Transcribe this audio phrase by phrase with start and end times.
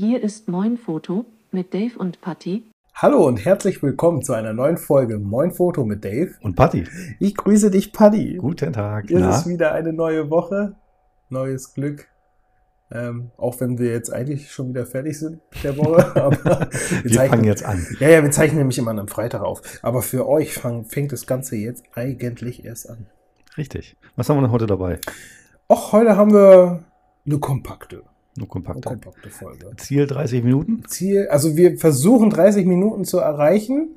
[0.00, 2.64] Hier ist Moin Foto mit Dave und Patty.
[2.94, 6.30] Hallo und herzlich willkommen zu einer neuen Folge Moin Foto mit Dave.
[6.40, 6.86] Und Patti.
[7.18, 8.36] Ich grüße dich, Paddy.
[8.38, 9.10] Guten Tag.
[9.10, 9.36] Es Na?
[9.36, 10.74] ist wieder eine neue Woche,
[11.28, 12.08] neues Glück.
[12.90, 16.16] Ähm, auch wenn wir jetzt eigentlich schon wieder fertig sind mit der Woche.
[16.16, 16.70] Aber
[17.02, 17.86] Wir zeichnen- fangen jetzt an.
[18.00, 19.60] Ja, ja, wir zeichnen nämlich immer am Freitag auf.
[19.82, 23.04] Aber für euch fang, fängt das Ganze jetzt eigentlich erst an.
[23.58, 23.98] Richtig.
[24.16, 24.98] Was haben wir denn heute dabei?
[25.68, 26.84] Och, heute haben wir
[27.26, 28.02] eine kompakte,
[28.36, 28.84] Nur eine kompakt.
[28.84, 29.66] kompakte Folge.
[29.76, 30.82] Ziel 30 Minuten.
[30.88, 33.96] Ziel, also wir versuchen 30 Minuten zu erreichen.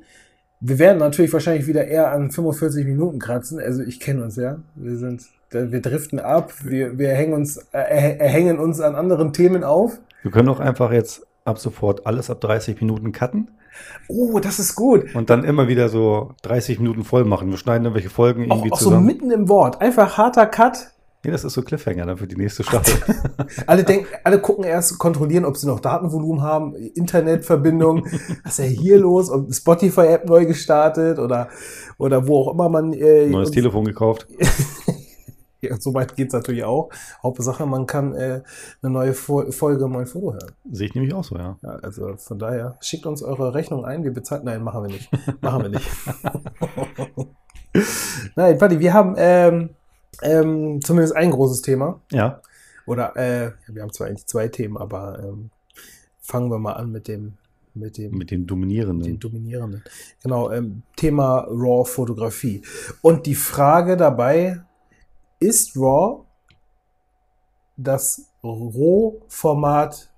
[0.60, 3.60] Wir werden natürlich wahrscheinlich wieder eher an 45 Minuten kratzen.
[3.60, 4.58] Also ich kenne uns ja.
[4.74, 6.52] Wir sind, wir driften ab.
[6.64, 9.98] Wir, wir hängen uns, äh, hängen uns an anderen Themen auf.
[10.22, 13.48] Wir können auch einfach jetzt ab sofort alles ab 30 Minuten cutten
[14.08, 15.14] Oh, das ist gut.
[15.14, 17.50] und dann immer wieder so 30 Minuten voll machen.
[17.50, 19.06] Wir schneiden irgendwelche Folgen Auch, irgendwie auch so zusammen.
[19.06, 19.80] mitten im Wort.
[19.80, 20.92] Einfach harter Cut.
[21.24, 23.14] Nee, das ist so Cliffhanger dann für die nächste Staffel.
[23.66, 28.06] Alle denken, alle gucken erst, kontrollieren, ob sie noch Datenvolumen haben, Internetverbindung.
[28.44, 29.30] Was ist ja hier los?
[29.30, 31.48] Und Spotify-App neu gestartet oder,
[31.98, 32.92] oder wo auch immer man.
[32.92, 34.26] Äh, Neues Telefon gekauft.
[35.64, 36.90] Ja, so weit geht's natürlich auch.
[37.22, 38.42] Hauptsache, man kann äh,
[38.82, 40.52] eine neue Fol Folge Moin Foto hören.
[40.70, 41.58] Sehe ich nämlich auch so, ja.
[41.62, 44.42] Ja, also von daher, schickt uns eure Rechnung ein, wir bezahlen.
[44.44, 45.10] Nein, machen wir nicht.
[45.40, 45.90] Machen wir nicht.
[48.36, 49.70] Nein, Patti, wir haben ähm,
[50.22, 52.00] ähm, zumindest ein großes Thema.
[52.10, 52.40] Ja.
[52.86, 55.50] Oder äh, wir haben zwar eigentlich zwei Themen, aber ähm,
[56.20, 57.34] fangen wir mal an mit dem,
[57.74, 59.18] mit dem Mit den Dominierenden.
[59.18, 59.82] dominierenden.
[60.22, 62.62] Genau, ähm, Thema RAW-Fotografie.
[63.02, 64.62] Und die Frage dabei,
[65.40, 66.24] ist RAW
[67.76, 70.10] das Rohformat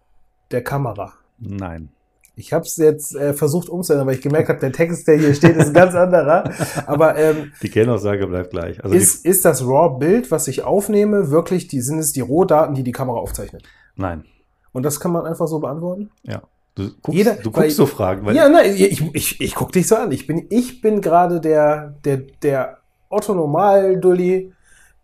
[0.50, 1.14] der Kamera?
[1.38, 1.90] Nein.
[2.38, 5.34] Ich habe es jetzt äh, versucht umzuändern, weil ich gemerkt habe, der Text, der hier
[5.34, 6.50] steht, ist ein ganz anderer.
[6.86, 8.84] Aber ähm, Die Kernaussage bleibt gleich.
[8.84, 12.82] Also ist, ist das RAW-Bild, was ich aufnehme, wirklich die, sind es die Rohdaten, die
[12.82, 13.62] die Kamera aufzeichnet?
[13.96, 14.24] nein.
[14.72, 16.10] Und das kann man einfach so beantworten?
[16.24, 16.42] Ja.
[16.74, 19.72] Du guckst, Jeder- du weil- guckst so Fragen, weil ja, nein, ich, ich, ich guck
[19.72, 20.12] dich so an.
[20.12, 22.76] Ich bin, ich bin gerade der, der, der
[23.08, 24.52] Otto Normal-Dulli,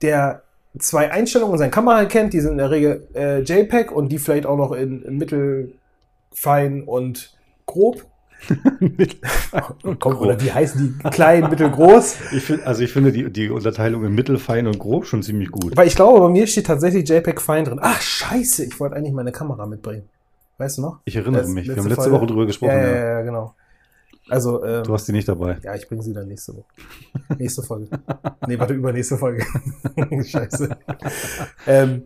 [0.03, 0.43] der
[0.79, 2.35] zwei Einstellungen in seiner Kamera kennt.
[2.35, 5.73] Die sind in der Regel äh, JPEG und die vielleicht auch noch in, in mittel,
[6.32, 8.06] fein und grob.
[10.00, 11.09] Komm, oder wie heißen die?
[11.10, 12.16] Klein, mittel, groß.
[12.32, 15.50] ich find, also ich finde die, die Unterteilung in Mittel, Fein und Grob schon ziemlich
[15.50, 15.76] gut.
[15.76, 17.78] Weil ich glaube, bei mir steht tatsächlich JPEG fein drin.
[17.81, 20.09] Ach, scheiße, ich wollte eigentlich meine Kamera mitbringen.
[20.59, 21.00] Weißt du noch?
[21.04, 21.69] Ich erinnere Letz- mich.
[21.69, 22.16] Wir haben letzte Folge.
[22.16, 22.72] Woche drüber gesprochen.
[22.72, 22.97] Ja, ja, ja.
[22.97, 23.54] ja, ja, genau.
[24.28, 25.59] Also, ähm, Du hast die nicht dabei.
[25.62, 26.64] Ja, ich bringe sie dann nächste Woche.
[27.38, 27.88] Nächste Folge.
[28.47, 29.44] nee, warte, übernächste Folge.
[30.25, 30.76] Scheiße.
[31.66, 32.04] ähm,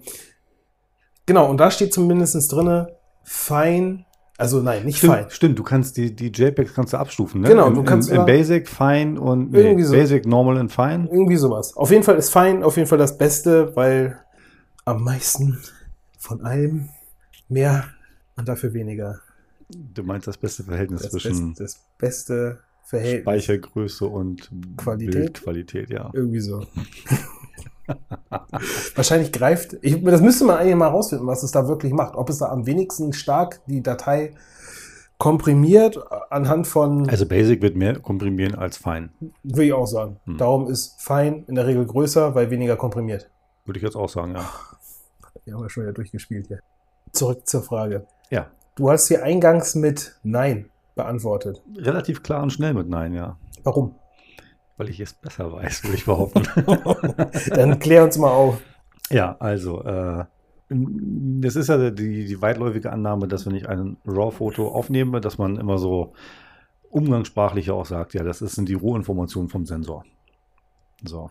[1.26, 4.06] genau, und da steht zumindest drinne fein,
[4.39, 5.27] also nein, nicht Stimmt, fein.
[5.31, 7.49] stimmt, du kannst die, die JPEGs kannst du abstufen, ne?
[7.49, 9.93] Genau, du kannst im, im da- Basic, Fine und nee, Irgendwie so.
[9.95, 11.09] Basic, Normal und Fine.
[11.11, 11.77] Irgendwie sowas.
[11.77, 14.19] Auf jeden Fall ist fein auf jeden Fall das Beste, weil
[14.85, 15.59] am meisten
[16.19, 16.89] von allem
[17.49, 17.85] mehr
[18.37, 19.21] und dafür weniger.
[19.69, 23.23] Du meinst das beste Verhältnis Das, zwischen best, das beste Verhältnis.
[23.23, 25.13] Speichergröße und Qualität?
[25.15, 26.11] Bildqualität, ja.
[26.13, 26.65] Irgendwie so.
[28.95, 32.15] Wahrscheinlich greift, ich, das müsste man eigentlich mal rausfinden, was es da wirklich macht.
[32.17, 34.35] Ob es da am wenigsten stark die Datei
[35.19, 35.99] komprimiert
[36.31, 39.11] anhand von, Also Basic wird mehr komprimieren als Fine,
[39.43, 40.21] würde ich auch sagen.
[40.25, 40.37] Hm.
[40.39, 43.31] Darum ist fein in der Regel größer, weil weniger komprimiert.
[43.65, 44.45] würde ich jetzt auch sagen, ja.
[45.45, 46.61] Wir haben ja schon wieder durchgespielt hier.
[47.13, 48.07] Zurück zur Frage.
[48.31, 51.63] Ja, Du hast hier eingangs mit Nein beantwortet.
[51.79, 53.39] relativ klar und schnell mit Nein, ja.
[53.65, 53.95] Warum?
[54.76, 56.42] Weil ich es besser weiß, würde ich behaupten.
[57.50, 58.60] Dann klär uns mal auf.
[59.10, 60.25] Ja, also, äh,
[60.69, 65.56] das ist ja die, die weitläufige Annahme, dass wenn ich ein RAW-Foto aufnehme, dass man
[65.56, 66.12] immer so
[66.91, 70.04] umgangssprachlich auch sagt, ja, das sind die Rohinformationen vom Sensor.
[71.04, 71.31] So.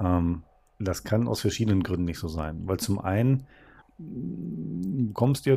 [0.00, 0.42] Ähm,
[0.78, 3.46] das kann aus verschiedenen Gründen nicht so sein, weil zum einen
[3.98, 5.56] mm, bekommst du ja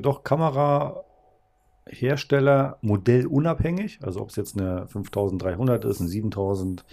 [1.86, 6.86] doch Kamerahersteller modellunabhängig, also ob es jetzt eine 5300 ist, ein 7000,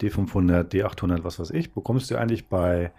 [0.00, 2.92] D500, D800, was weiß ich, bekommst du eigentlich bei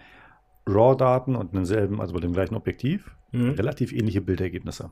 [0.65, 4.91] RAW-Daten und denselben, also bei dem gleichen Objektiv, relativ ähnliche Bildergebnisse.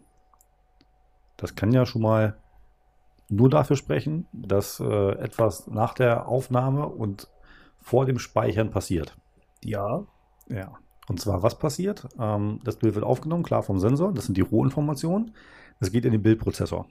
[1.38, 2.38] Das kann ja schon mal
[3.30, 7.30] nur dafür sprechen, dass äh, etwas nach der Aufnahme und
[7.80, 9.18] vor dem Speichern passiert.
[9.64, 10.06] Ja.
[10.50, 10.74] Ja.
[11.08, 12.10] Und zwar, was passiert?
[12.20, 15.34] Ähm, das Bild wird aufgenommen, klar vom Sensor, das sind die Rohinformationen.
[15.82, 16.88] Das geht in den Bildprozessor.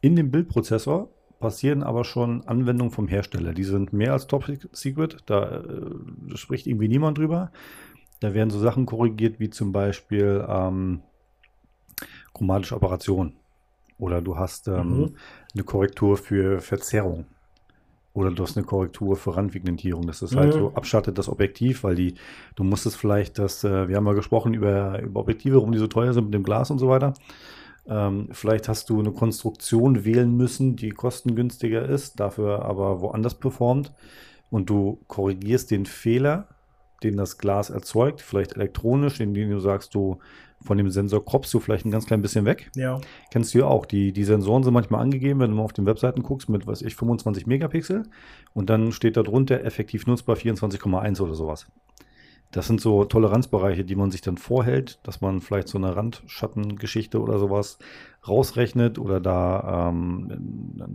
[0.00, 1.08] In dem Bildprozessor
[1.40, 3.52] passieren aber schon Anwendungen vom Hersteller.
[3.52, 7.50] Die sind mehr als Top Secret, da äh, spricht irgendwie niemand drüber.
[8.20, 11.00] Da werden so Sachen korrigiert, wie zum Beispiel ähm,
[12.34, 13.32] chromatische Operation.
[13.98, 15.14] Oder du hast ähm, Mhm.
[15.54, 17.26] eine Korrektur für Verzerrung.
[18.14, 20.06] Oder du hast eine Korrektur für Randpigmentierung.
[20.06, 20.58] Das ist halt Mhm.
[20.58, 22.14] so abschattet das Objektiv, weil die,
[22.56, 25.86] du musstest vielleicht das, äh, wir haben mal gesprochen über, über Objektive, warum die so
[25.86, 27.14] teuer sind mit dem Glas und so weiter.
[27.88, 33.92] Ähm, vielleicht hast du eine Konstruktion wählen müssen, die kostengünstiger ist, dafür aber woanders performt.
[34.50, 36.48] Und du korrigierst den Fehler,
[37.02, 40.18] den das Glas erzeugt, vielleicht elektronisch, indem du sagst, du
[40.62, 42.70] von dem Sensor kroppst du vielleicht ein ganz klein bisschen weg.
[42.76, 43.00] Ja.
[43.30, 43.86] Kennst du ja auch.
[43.86, 46.80] Die, die Sensoren sind manchmal angegeben, wenn du mal auf den Webseiten guckst, mit, was
[46.80, 48.04] weiß ich, 25 Megapixel.
[48.54, 51.66] Und dann steht da drunter effektiv nutzbar 24,1 oder sowas.
[52.52, 57.20] Das sind so Toleranzbereiche, die man sich dann vorhält, dass man vielleicht so eine Randschattengeschichte
[57.20, 57.78] oder sowas
[58.28, 60.28] rausrechnet oder da ähm,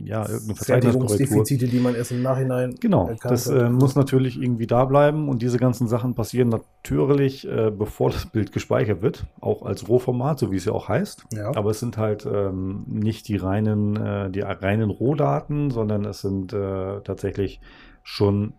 [0.06, 1.18] ja, irgendeine Verzeichniskorrektur.
[1.18, 5.42] Fertigungsdefizite, die man erst im Nachhinein Genau, das äh, muss natürlich irgendwie da bleiben und
[5.42, 10.52] diese ganzen Sachen passieren natürlich, äh, bevor das Bild gespeichert wird, auch als Rohformat, so
[10.52, 11.26] wie es ja auch heißt.
[11.34, 11.52] Ja.
[11.56, 16.54] Aber es sind halt ähm, nicht die reinen, äh, die reinen Rohdaten, sondern es sind
[16.54, 17.60] äh, tatsächlich
[18.04, 18.54] schon,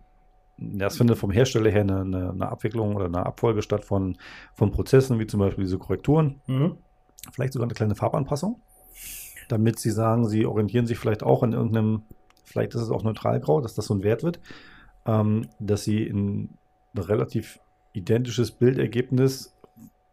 [0.59, 4.17] ja, es findet vom Hersteller her eine, eine, eine Abwicklung oder eine Abfolge statt von,
[4.53, 6.77] von Prozessen, wie zum Beispiel diese Korrekturen Mhm.
[7.33, 8.61] vielleicht sogar eine kleine Farbanpassung,
[9.47, 12.03] damit sie sagen, sie orientieren sich vielleicht auch an irgendeinem,
[12.43, 14.39] vielleicht ist es auch neutralgrau, dass das so ein Wert wird,
[15.05, 16.57] ähm, dass sie ein
[16.97, 17.59] relativ
[17.93, 19.55] identisches Bildergebnis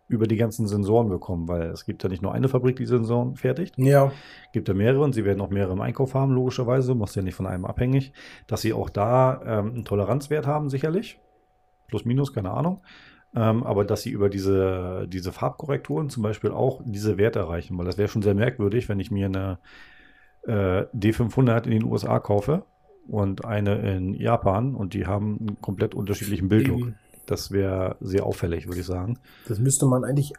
[0.08, 3.34] über die ganzen Sensoren bekommen, weil es gibt ja nicht nur eine Fabrik, die Sensoren
[3.34, 4.12] fertigt, Ja.
[4.52, 7.34] gibt ja mehrere und sie werden auch mehrere im Einkauf haben, logischerweise, muss ja nicht
[7.34, 8.12] von einem abhängig,
[8.46, 11.18] dass sie auch da ähm, einen Toleranzwert haben, sicherlich,
[11.88, 12.82] plus minus, keine Ahnung,
[13.34, 17.84] ähm, aber dass sie über diese, diese Farbkorrekturen zum Beispiel auch diese Werte erreichen, weil
[17.84, 19.58] das wäre schon sehr merkwürdig, wenn ich mir eine
[20.46, 22.62] äh, D500 in den USA kaufe
[23.08, 26.78] und eine in Japan und die haben einen komplett unterschiedlichen Bildlook.
[26.80, 26.94] Eben.
[27.26, 29.18] Das wäre sehr auffällig, würde ich sagen.
[29.48, 30.32] Das müsste man eigentlich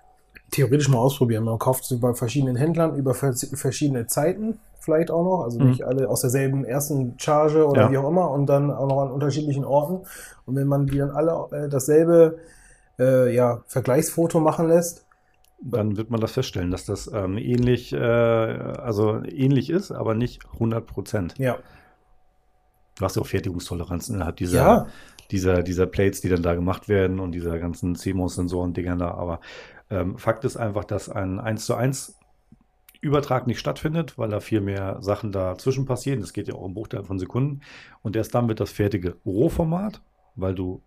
[0.51, 1.43] theoretisch mal ausprobieren.
[1.43, 5.43] Man kauft sie bei verschiedenen Händlern über vers- verschiedene Zeiten vielleicht auch noch.
[5.43, 5.69] Also Mhm.
[5.71, 7.91] nicht alle aus derselben ersten Charge oder Ja.
[7.91, 10.07] wie auch immer und dann auch noch an unterschiedlichen Orten.
[10.45, 12.37] Und wenn man die dann alle äh, dasselbe
[12.99, 15.05] äh, ja, Vergleichsfoto machen lässt,
[15.59, 20.41] dann wird man das feststellen, dass das ähm, ähnlich, äh, also ähnlich ist, aber nicht
[20.53, 21.33] 100 Prozent.
[21.37, 21.57] ja.
[22.97, 24.87] Du hast ja auch Fertigungstoleranzen innerhalb dieser, Ja.
[25.31, 29.11] Dieser, dieser Plates, die dann da gemacht werden und dieser ganzen CMOS-Sensoren-Dingern da.
[29.11, 29.39] Aber
[29.89, 32.17] ähm, Fakt ist einfach, dass ein 1 zu 1
[33.01, 36.21] Übertrag nicht stattfindet, weil da viel mehr Sachen dazwischen passieren.
[36.21, 37.61] Das geht ja auch im Bruchteil von Sekunden.
[38.01, 40.01] Und erst dann wird das fertige Rohformat,
[40.35, 40.81] weil du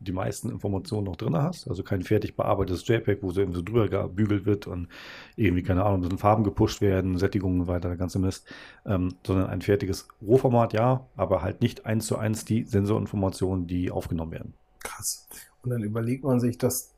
[0.00, 3.62] die meisten Informationen noch drin hast, also kein fertig bearbeitetes JPEG, wo so irgendwie so
[3.62, 4.88] drüber gebügelt wird und
[5.36, 8.46] irgendwie, keine Ahnung, müssen Farben gepusht werden, Sättigungen und weiter, der ganze Mist,
[8.86, 13.90] ähm, sondern ein fertiges Rohformat, ja, aber halt nicht eins zu eins die Sensorinformationen, die
[13.90, 14.54] aufgenommen werden.
[14.82, 15.28] Krass.
[15.62, 16.94] Und dann überlegt man sich, dass,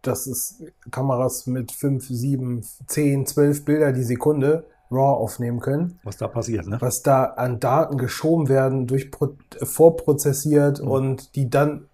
[0.00, 5.98] dass es Kameras mit 5, 7, 10, 12 Bilder die Sekunde RAW aufnehmen können.
[6.04, 6.78] Was da passiert, ne?
[6.80, 9.10] was da an Daten geschoben werden, durch
[9.62, 10.88] vorprozessiert Mhm.
[10.88, 11.88] und die dann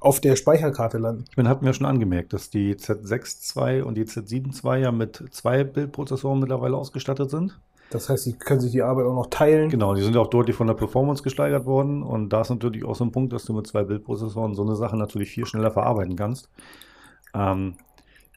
[0.00, 1.24] auf der Speicherkarte landen.
[1.30, 4.92] Ich meine, hatten wir schon angemerkt, dass die Z6 II und die Z7 II ja
[4.92, 7.60] mit zwei Bildprozessoren mittlerweile ausgestattet sind.
[7.90, 9.68] Das heißt, sie können sich die Arbeit auch noch teilen.
[9.68, 12.02] Genau, die sind ja auch deutlich von der Performance gesteigert worden.
[12.02, 14.76] Und da ist natürlich auch so ein Punkt, dass du mit zwei Bildprozessoren so eine
[14.76, 16.48] Sache natürlich viel schneller verarbeiten kannst.
[17.34, 17.74] Ähm,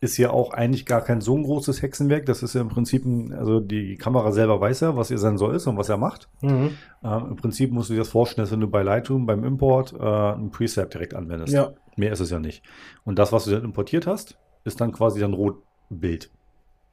[0.03, 2.25] ist ja auch eigentlich gar kein so ein großes Hexenwerk.
[2.25, 5.53] Das ist ja im Prinzip, ein, also die Kamera selber weiß ja, was ihr Sensor
[5.53, 6.29] ist und was er macht.
[6.41, 6.71] Mhm.
[7.03, 9.93] Ähm, Im Prinzip musst du dir das vorstellen, dass wenn du bei Lightroom beim Import
[9.97, 11.53] äh, ein Preset direkt anwendest.
[11.53, 11.71] Ja.
[11.95, 12.63] Mehr ist es ja nicht.
[13.05, 16.29] Und das, was du dann importiert hast, ist dann quasi dein Rotbild.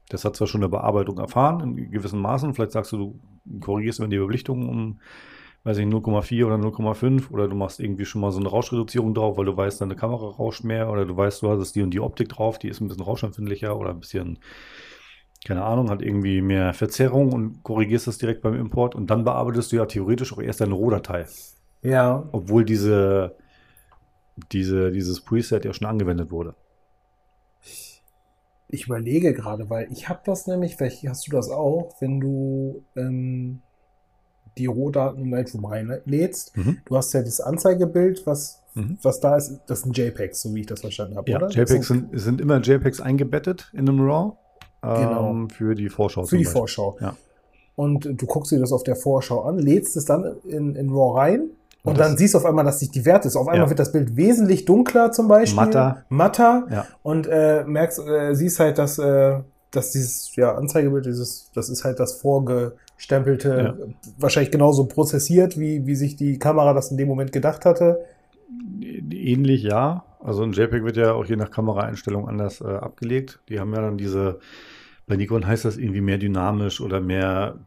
[0.09, 2.55] Das hat zwar schon eine Bearbeitung erfahren in gewissen Maßen.
[2.55, 5.00] Vielleicht sagst du, du korrigierst immer die Überblichtung um,
[5.64, 9.37] weiß ich, 0,4 oder 0,5 oder du machst irgendwie schon mal so eine Rauschreduzierung drauf,
[9.37, 12.00] weil du weißt, deine Kamera rauscht mehr oder du weißt, du hast die und die
[12.00, 14.38] Optik drauf, die ist ein bisschen rauschempfindlicher oder ein bisschen,
[15.45, 19.73] keine Ahnung, hat irgendwie mehr Verzerrung und korrigierst das direkt beim Import und dann bearbeitest
[19.73, 21.26] du ja theoretisch auch erst deine Rohdatei.
[21.83, 22.26] Ja.
[22.33, 23.37] Obwohl diese,
[24.52, 26.55] diese, dieses Preset ja schon angewendet wurde.
[28.69, 32.85] Ich überlege gerade, weil ich habe das nämlich, vielleicht hast du das auch, wenn du
[32.97, 33.62] ähm,
[34.59, 36.57] die Rohdaten in Lightroom reinlädst.
[36.57, 36.78] Mhm.
[36.85, 38.99] Du hast ja das Anzeigebild, was, Mhm.
[39.02, 41.49] was da ist, das sind JPEGs, so wie ich das verstanden habe, Ja, oder?
[41.49, 44.35] JPEGs sind, sind immer JPEGs eingebettet in einem RAW.
[44.83, 45.30] Genau.
[45.30, 46.25] Ähm, für die Vorschau.
[46.25, 46.59] Für die Beispiel.
[46.61, 46.97] Vorschau.
[47.00, 47.16] Ja.
[47.76, 51.19] Und du guckst dir das auf der Vorschau an, lädst es dann in, in RAW
[51.19, 51.40] rein
[51.83, 53.37] und, Und dann siehst du auf einmal, dass sich die Werte ist.
[53.37, 53.71] Auf einmal Ja.
[53.71, 55.57] wird das Bild wesentlich dunkler zum Beispiel.
[55.57, 56.04] Matter.
[56.11, 56.66] Matter.
[56.71, 56.87] Ja.
[57.02, 59.38] Und äh, merkst, äh, siehst halt, dass, äh,
[59.71, 62.14] dass dieses ja, Anzeigebild, dieses, das ist halt das
[63.00, 68.04] vorgestempelte, wahrscheinlich genauso prozessiert, wie, wie sich die Kamera das in dem Moment gedacht hatte.
[69.11, 70.04] Ähnlich, ja.
[70.21, 73.40] Also ein JPEG wird ja auch je nach Kameraeinstellung anders äh, abgelegt.
[73.49, 74.40] Die haben ja dann diese,
[75.07, 77.59] bei Nikon heißt das irgendwie mehr dynamisch oder mehr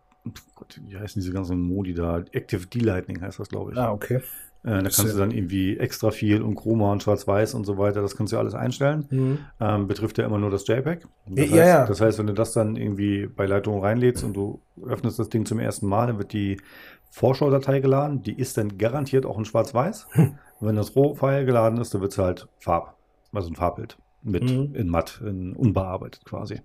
[0.55, 2.23] Gott, wie heißen diese ganzen Modi da?
[2.31, 3.77] Active D-Lightning heißt das, glaube ich.
[3.77, 4.21] Ah, okay.
[4.63, 8.01] Äh, da kannst du dann irgendwie extra viel und Chroma und Schwarz-Weiß und so weiter,
[8.01, 9.05] das kannst du alles einstellen.
[9.09, 9.37] Mhm.
[9.59, 11.05] Ähm, betrifft ja immer nur das JPEG.
[11.27, 11.85] Das, Ja, heißt, ja.
[11.85, 15.45] das heißt, wenn du das dann irgendwie bei Leitung reinlädst und du öffnest das Ding
[15.45, 16.61] zum ersten Mal, dann wird die
[17.11, 18.23] Vorschaudatei geladen.
[18.23, 20.07] Die ist dann garantiert auch in Schwarz-Weiß.
[20.11, 20.37] Hm.
[20.61, 22.95] Wenn das Rohfile geladen ist, dann wird es halt Farb,
[23.33, 24.73] also ein Farbbild mit Mhm.
[24.75, 26.61] in matt, in unbearbeitet quasi.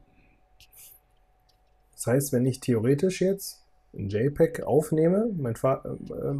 [1.94, 3.64] Das heißt, wenn ich theoretisch jetzt
[3.94, 6.32] ein JPEG aufnehme, mein, äh,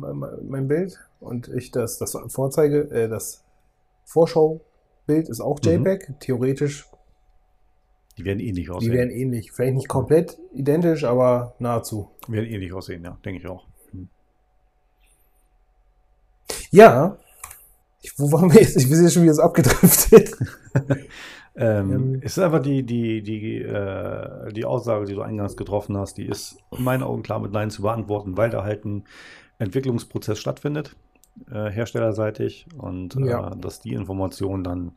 [0.42, 3.44] mein Bild, und ich das, das Vorzeige, äh, das
[4.04, 5.68] Vorschaubild ist auch Mhm.
[5.70, 6.86] JPEG, theoretisch,
[8.18, 8.92] Die werden ähnlich die aussehen.
[8.92, 9.52] wären ähnlich.
[9.52, 12.10] Vielleicht nicht komplett identisch, aber nahezu.
[12.26, 13.66] werden ähnlich aussehen, ja, denke ich auch.
[16.70, 17.16] Ja.
[18.02, 18.76] Ich, wo waren wir jetzt?
[18.76, 20.36] Ich bin jetzt schon wieder so abgedriftet.
[21.58, 22.20] Ähm, Ähm.
[22.22, 26.26] es ist einfach die, die, die, äh, die Aussage, die du eingangs getroffen hast, die
[26.26, 29.04] ist in meinen Augen klar mit Nein zu beantworten, weil da halt ein
[29.58, 30.94] Entwicklungsprozess stattfindet,
[31.50, 33.52] äh, herstellerseitig, und Ja.
[33.52, 34.92] äh, dass die Informationen dann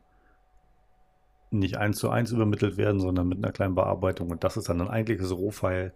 [1.49, 4.29] nicht eins zu eins übermittelt werden, sondern mit einer kleinen Bearbeitung.
[4.29, 5.91] Und das ist dann ein eigentliches Rohfile,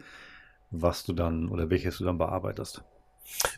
[0.71, 2.83] was du dann oder welches du dann bearbeitest.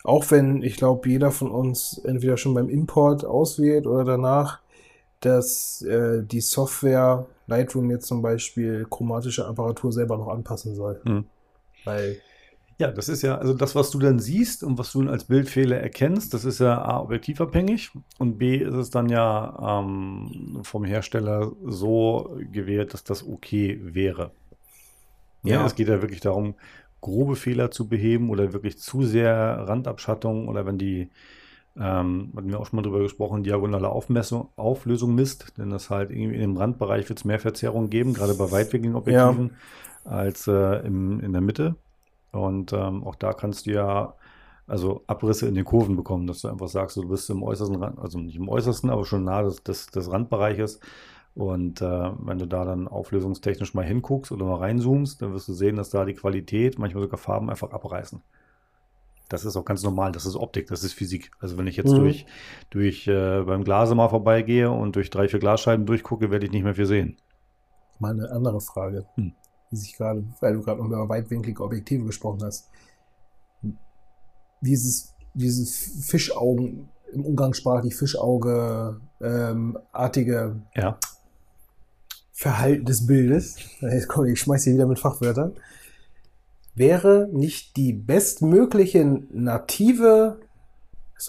[0.04, 4.60] Auch wenn, ich glaube, jeder von uns entweder schon beim Import auswählt oder danach,
[5.22, 11.04] dass äh, die Software Lightroom jetzt zum Beispiel chromatische Apparatur selber noch anpassen soll.
[11.04, 11.30] Mhm.
[11.84, 12.24] Weil,
[12.80, 15.78] Ja, das ist ja, also das, was du dann siehst und was du als Bildfehler
[15.80, 21.54] erkennst, das ist ja A, objektivabhängig und B, ist es dann ja ähm, vom Hersteller
[21.66, 24.36] so gewählt, dass das okay wäre.
[25.44, 25.66] Ja, Ja.
[25.66, 26.56] es geht ja wirklich darum,
[27.02, 29.34] grobe Fehler zu beheben oder wirklich zu sehr
[29.68, 31.12] Randabschattung oder wenn die,
[31.80, 36.10] ähm, hatten wir auch schon mal drüber gesprochen, diagonale Aufmessung, Auflösung misst, denn das halt
[36.10, 39.52] irgendwie in dem Randbereich wird es mehr Verzerrung geben, gerade bei weitwinkligen Objektiven,
[40.06, 41.76] als äh, im, in der Mitte.
[42.32, 44.14] Und ähm, auch da kannst du ja
[44.68, 48.00] also Abrisse in den Kurven bekommen, dass du einfach sagst, du bist im äußersten Rand,
[48.00, 50.80] also nicht im äußersten, aber schon nah des, des, des Randbereiches.
[51.36, 55.54] Und äh, wenn du da dann auflösungstechnisch mal hinguckst oder mal reinzoomst, dann wirst du
[55.54, 58.22] sehen, dass da die Qualität, manchmal sogar Farben einfach abreißen.
[59.30, 61.32] Das ist auch ganz normal, das ist Optik, das ist Physik.
[61.40, 61.98] Also wenn ich jetzt Mhm.
[61.98, 62.26] durch,
[62.70, 66.64] durch äh, beim Glase mal vorbeigehe und durch drei, vier Glasscheiben durchgucke, werde ich nicht
[66.64, 67.18] mehr viel sehen.
[68.00, 69.34] mal eine andere Frage, Hm.
[69.72, 72.70] die sich gerade, weil du gerade noch über weitwinklige Objektive gesprochen hast.
[74.62, 81.00] Dieses, dieses Fischaugen, im Umgangssprachlich Fischauge ähm, artige Ja.
[82.34, 85.54] Verhalten des Bildes, jetzt komm, ich schmeiß hier wieder mit Fachwörtern,
[86.78, 90.40] wäre nicht die bestmögliche native,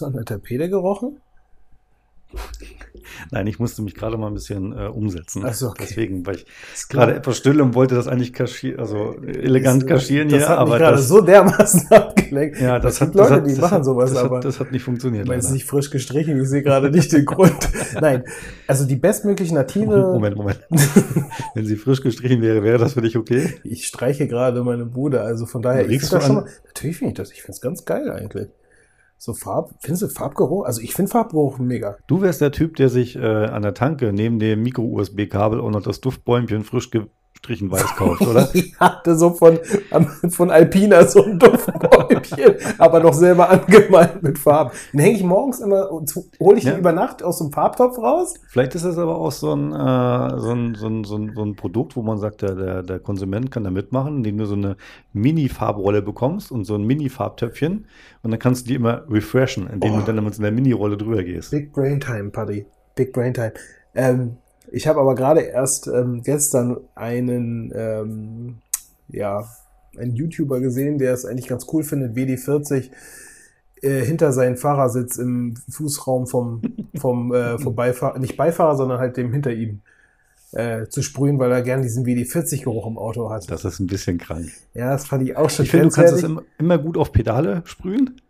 [0.01, 1.19] du an der Tapete gerochen?
[3.31, 5.43] Nein, ich musste mich gerade mal ein bisschen äh, umsetzen.
[5.45, 5.85] Ach so, okay.
[5.87, 9.87] Deswegen war ich Das ist gerade etwas still und wollte das eigentlich kaschieren, also elegant
[9.87, 12.59] kaschieren das hier, hat mich aber gerade das, so dermaßen abgelenkt.
[12.59, 14.37] ja, das es hat, gibt Leute, das hat, die das machen hat, sowas, das aber
[14.37, 15.27] hat, das hat nicht funktioniert.
[15.27, 15.53] weil es leider.
[15.53, 17.69] nicht frisch gestrichen, ich sehe gerade nicht den Grund.
[18.01, 18.23] Nein,
[18.67, 19.97] also die bestmögliche native.
[19.97, 20.59] Moment, Moment.
[21.55, 23.55] Wenn sie frisch gestrichen wäre, wäre das für dich okay?
[23.63, 26.51] Ich streiche gerade meine Bude, also von daher, ich Riechst finde das du schon mal,
[26.65, 28.49] natürlich finde ich das, ich finde es ganz geil eigentlich.
[29.21, 30.63] So Farb, findest du Farbgeruch?
[30.63, 31.97] Also ich finde Farbgeruch mega.
[32.07, 35.83] Du wärst der Typ, der sich äh, an der Tanke neben dem Micro-USB-Kabel auch noch
[35.83, 36.89] das Duftbäumchen frisch
[37.41, 38.49] gestrichen weiß kauft, oder?
[38.53, 39.59] Ich hatte so von,
[40.29, 44.71] von Alpina so ein Duftbäumchen, aber noch selber angemalt mit Farben.
[44.93, 45.89] Den hänge ich morgens immer,
[46.39, 46.71] hole ich Ja.
[46.71, 48.35] den über Nacht aus dem Farbtopf raus.
[48.49, 51.43] Vielleicht ist das aber auch so ein, äh, so ein, so ein, so ein, so
[51.43, 54.55] ein Produkt, wo man sagt, der, der, der Konsument kann da mitmachen, indem du so
[54.55, 54.75] eine
[55.13, 57.85] Mini-Farbrolle bekommst und so ein Mini-Farbtöpfchen
[58.23, 59.99] und dann kannst du die immer refreshen, indem Oh.
[59.99, 61.51] du dann mit so einer Mini-Rolle drüber gehst.
[61.51, 62.65] Big Brain Time, Buddy.
[62.95, 63.53] Big Brain Time.
[63.95, 64.37] Ähm,
[64.71, 68.57] ich habe aber gerade erst ähm, gestern einen, ähm,
[69.09, 69.47] ja,
[69.97, 72.89] einen YouTuber gesehen, der es eigentlich ganz cool findet, WD40
[73.81, 76.61] äh, hinter seinen Fahrersitz im Fußraum vom,
[76.97, 79.81] vom, äh, vom Beifahrer, nicht Beifahrer, sondern halt dem hinter ihm
[80.51, 83.49] äh, zu sprühen, weil er gern diesen WD40-Geruch im Auto hat.
[83.49, 84.49] Das ist ein bisschen krank.
[84.73, 87.11] ja, das fand ich auch schon Ich finde, du kannst es immer, immer gut auf
[87.11, 88.21] Pedale sprühen.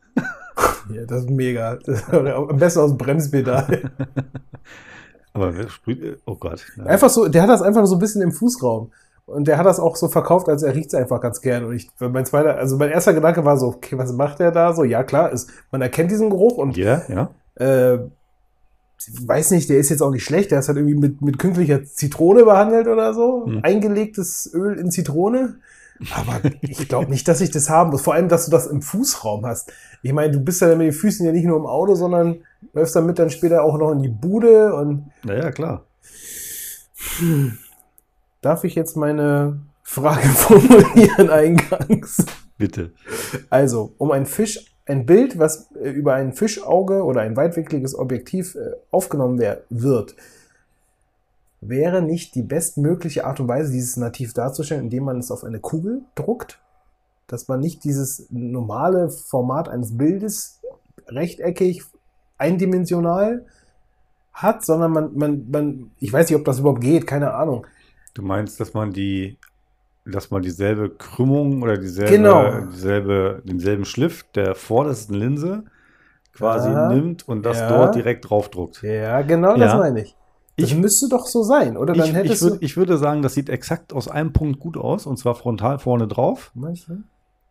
[0.94, 1.76] Ja, das ist mega.
[1.78, 3.92] Das, am besten aus dem Bremspedal.
[5.34, 5.54] Aber
[6.26, 6.66] oh Gott.
[6.78, 6.86] Ja.
[6.86, 8.92] Einfach so, der hat das einfach so ein bisschen im Fußraum.
[9.26, 11.66] Und der hat das auch so verkauft, als er riecht es einfach ganz gern.
[11.66, 14.74] Und ich, mein zweiter, also mein erster Gedanke war so, okay, was macht der da
[14.74, 14.84] so?
[14.84, 17.30] Ja, klar, ist, man erkennt diesen Geruch und Ja, ja.
[17.56, 18.00] äh,
[19.22, 20.52] weiß nicht, der ist jetzt auch nicht schlecht.
[20.52, 23.46] Der ist halt irgendwie mit, mit künstlicher Zitrone behandelt oder so.
[23.46, 23.60] Hm.
[23.64, 25.58] Eingelegtes Öl in Zitrone.
[26.16, 28.02] Aber ich glaube nicht, dass ich das haben muss.
[28.02, 29.72] Vor allem, dass du das im Fußraum hast.
[30.02, 32.42] Ich meine, du bist ja mit den Füßen ja nicht nur im Auto, sondern
[32.74, 35.86] läufst damit dann später auch noch in die Bude und Naja, klar.
[38.42, 42.26] Darf ich jetzt meine Frage formulieren eingangs?
[42.58, 42.92] Bitte.
[43.50, 48.56] Also, um ein Fisch, ein Bild, was äh, über ein Fischauge oder ein weitwinkliges Objektiv
[48.56, 50.16] äh, aufgenommen wird,
[51.62, 55.60] wäre nicht die bestmögliche Art und Weise, dieses nativ darzustellen, indem man es auf eine
[55.60, 56.60] Kugel druckt,
[57.28, 60.62] dass man nicht dieses normale Format eines Bildes
[61.08, 61.84] rechteckig,
[62.40, 63.46] eindimensional
[64.34, 67.68] hat, sondern man, man, man, ich weiß nicht, ob das überhaupt geht, keine Ahnung.
[68.14, 69.38] Du meinst, dass man die,
[70.06, 72.62] dass man dieselbe Krümmung oder dieselbe, Genau.
[72.72, 75.66] dieselbe, denselben Schliff der vordersten Linse
[76.34, 76.88] quasi Ja.
[76.90, 77.70] nimmt und das Ja.
[77.70, 78.82] dort direkt draufdruckt.
[78.82, 79.78] Ja, genau das Ja.
[79.78, 80.16] meine ich.
[80.58, 81.94] Das Ich- müsste doch so sein, oder?
[81.94, 84.78] Dann Ich, hättest ich, würd, ich würde sagen, das sieht exakt aus einem Punkt gut
[84.78, 86.52] aus, und zwar frontal vorne drauf.
[86.56, 86.74] Du?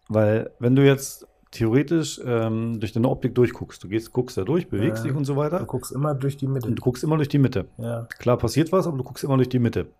[0.08, 4.68] Weil wenn du jetzt theoretisch ähm, durch deine Optik durchguckst, du gehst, guckst da durch,
[4.68, 5.10] bewegst Ja.
[5.10, 6.68] dich und so Du weiter, guckst immer durch die Mitte.
[6.68, 7.68] und du guckst immer durch die Mitte.
[7.78, 8.06] Ja.
[8.18, 9.90] Klar passiert was, aber du guckst immer durch die Mitte.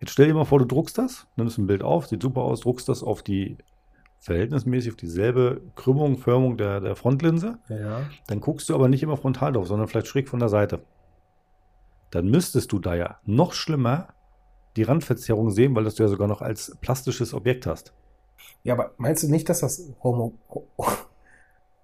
[0.00, 2.60] Jetzt stell dir mal vor, du druckst das, nimmst ein Bild auf, sieht super aus,
[2.60, 3.58] druckst das auf die
[4.18, 8.02] verhältnismäßig auf dieselbe Krümmung, Förmung der, der Frontlinse, Ja.
[8.26, 10.80] dann guckst du aber nicht immer frontal drauf, sondern vielleicht schräg von der Seite.
[12.10, 14.08] Dann müsstest du da ja noch schlimmer
[14.76, 17.92] die Randverzerrung sehen, weil das du ja sogar noch als plastisches Objekt hast.
[18.62, 20.66] Ja, aber meinst du nicht, dass das homo, ho,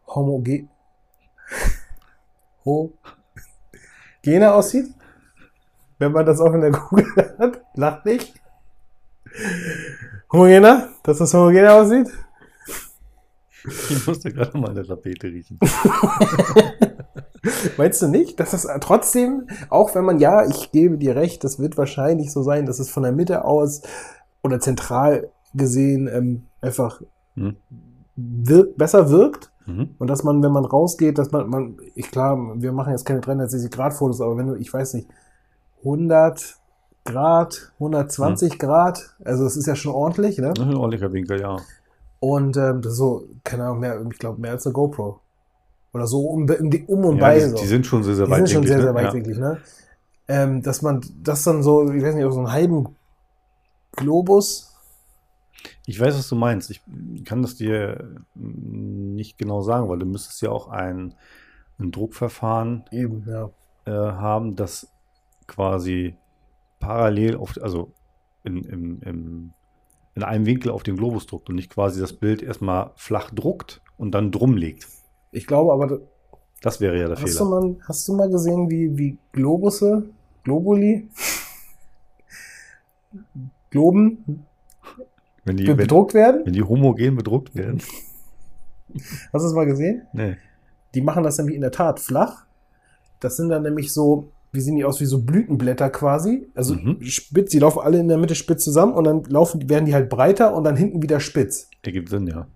[0.07, 0.69] homogen
[2.65, 4.95] homogener aussieht?
[5.99, 7.07] Wenn man das auch in der Kugel
[7.39, 7.63] hat?
[7.75, 8.35] Lacht nicht.
[10.33, 10.91] Homogener?
[11.03, 12.09] Dass das homogener aussieht?
[13.65, 15.59] Ich musste gerade mal eine Tapete riechen.
[17.77, 21.61] Meinst du nicht, dass das trotzdem, auch wenn man, ja, ich gebe dir recht, das
[21.61, 23.83] wird wahrscheinlich so sein, dass es von der Mitte aus
[24.43, 27.03] oder zentral gesehen ähm, einfach
[27.35, 27.57] Hm?
[28.17, 29.91] wirk besser wirkt Mhm.
[29.99, 33.21] und dass man, wenn man rausgeht, dass man, man ich klar, wir machen jetzt keine
[33.21, 35.09] 360 Grad Fotos, aber wenn du, ich weiß nicht,
[35.85, 36.57] 100
[37.05, 40.53] Grad, 120 Grad, also es ist ja schon ordentlich, ne?
[40.55, 41.57] Das ist ein ordentlicher Winkel, ja.
[42.21, 45.21] Und ähm, das ist so, keine Ahnung, mehr, ich glaube, mehr als eine GoPro.
[45.93, 47.39] Oder so um, um, um und ja bei.
[47.39, 47.57] die, so.
[47.57, 49.01] die sind schon sehr, sehr Die weit sind schon sehr, sehr ne?
[49.01, 49.07] Ja.
[49.07, 49.59] weitwinklig, ne?
[50.29, 52.97] Ähm, dass man das dann so, ich weiß nicht, auf so einen halben
[53.97, 54.72] Globus.
[55.87, 56.71] Ich weiß, was du meinst.
[56.71, 56.81] Ich
[57.25, 61.15] kann das dir mm, nicht genau sagen, weil du müsstest ja auch ein,
[61.79, 63.51] ein Druckverfahren Eben, ja.
[63.85, 64.89] äh, haben, das
[65.47, 66.17] quasi
[66.79, 67.93] parallel auf, also
[68.45, 69.53] in, im, im,
[70.15, 73.81] in einem Winkel auf den Globus druckt und nicht quasi das Bild erstmal flach druckt
[73.97, 74.89] und dann drum legt.
[75.33, 76.01] Ich glaube aber,
[76.61, 77.61] Das wäre ja der hast du, Fehler.
[77.61, 80.05] mal, hast du mal gesehen, wie, wie Globusse,
[80.45, 81.09] Globuli,
[83.71, 84.47] Globen
[85.45, 86.43] Wenn die, be- wenn, bedruckt werden?
[86.45, 87.81] wenn die homogen bedruckt werden.
[89.33, 90.03] Hast du es mal gesehen?
[90.13, 90.37] Nee.
[90.95, 92.45] Die machen das nämlich in der Tat flach.
[93.21, 96.49] Das sind dann nämlich so, wie sehen die aus, wie so Blütenblätter quasi.
[96.55, 96.99] Also Mhm.
[97.03, 100.09] spitz, die laufen alle in der Mitte spitz zusammen und dann laufen, werden die halt
[100.11, 101.69] breiter und dann hinten wieder spitz.
[101.83, 102.47] Ergibt Sinn, ja.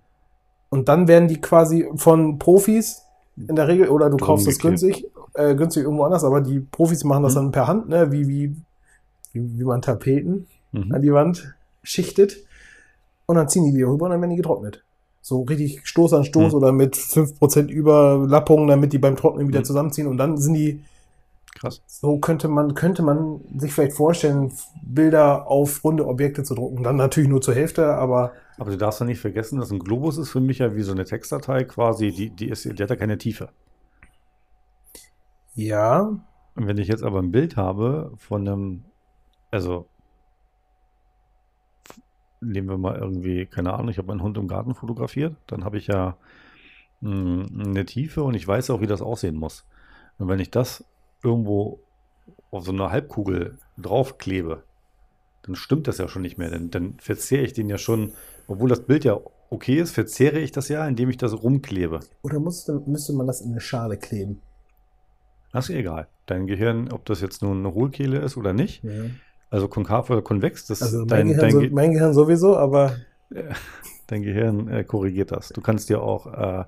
[0.68, 3.02] Und dann werden die quasi von Profis
[3.36, 6.60] in der Regel, oder du Drum kaufst das günstig, äh, günstig irgendwo anders, aber die
[6.60, 7.36] Profis machen das Mhm.
[7.38, 8.56] dann per Hand, ne, wie, wie,
[9.32, 10.92] wie, wie man Tapeten Mhm.
[10.94, 12.44] an die Wand schichtet.
[13.26, 14.84] Und dann ziehen die die rüber und dann werden die getrocknet.
[15.20, 16.56] So richtig Stoß an Stoß Mhm.
[16.58, 19.64] oder mit 5% Überlappung, damit die beim Trocknen wieder Mhm.
[19.64, 20.06] zusammenziehen.
[20.06, 20.80] Und dann sind die,
[21.58, 21.82] Krass.
[21.86, 24.52] so könnte man, könnte man sich vielleicht vorstellen,
[24.84, 26.84] Bilder auf runde Objekte zu drucken.
[26.84, 30.16] Dann natürlich nur zur Hälfte, aber Aber du darfst ja nicht vergessen, dass ein Globus
[30.18, 32.96] ist für mich ja wie so eine Textdatei quasi, die, die, ist, die hat ja
[32.96, 33.48] keine Tiefe.
[35.54, 36.00] ja,
[36.54, 38.84] Und wenn ich jetzt aber ein Bild habe von einem,
[39.50, 39.86] also
[42.46, 45.78] nehmen wir mal irgendwie, keine Ahnung, ich habe meinen Hund im Garten fotografiert, dann habe
[45.78, 46.16] ich ja
[47.00, 49.64] mh, eine Tiefe und ich weiß auch, wie das aussehen muss.
[50.18, 50.84] Und wenn ich das
[51.22, 51.80] irgendwo
[52.50, 54.62] auf so eine Halbkugel draufklebe,
[55.42, 56.50] dann stimmt das ja schon nicht mehr.
[56.50, 58.12] Denn dann verzehre ich den ja schon,
[58.48, 59.18] obwohl das Bild ja
[59.50, 62.00] okay ist, verzehre ich das ja, indem ich das rumklebe.
[62.22, 64.40] oder musste, müsste man das in eine Schale kleben?
[65.52, 66.08] Das ist egal.
[66.26, 68.82] Dein Gehirn, ob das jetzt nun eine Hohlkehle ist oder nicht,
[69.56, 72.56] also konkav oder konvex, das Also mein, dein, Gehirn, dein, so, Ge- mein Gehirn sowieso,
[72.56, 72.96] aber
[74.06, 75.48] dein Gehirn äh, korrigiert das.
[75.48, 76.64] Du kannst dir auch äh,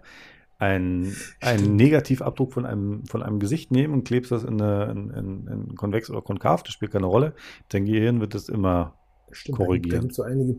[0.59, 5.11] ein, einen Negativabdruck von einem, von einem Gesicht nehmen und klebst das in, eine, in,
[5.11, 7.35] in, in konvex oder konkav, das spielt keine Rolle.
[7.68, 8.94] Dein Gehirn wird das immer
[9.31, 9.90] stimmt, Korrigieren.
[9.90, 10.57] Da gibt es so einige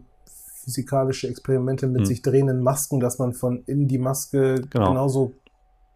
[0.63, 2.05] physikalische Experimente mit Hm.
[2.05, 4.89] sich drehenden Masken, dass man von innen die Maske Genau.
[4.89, 5.33] genauso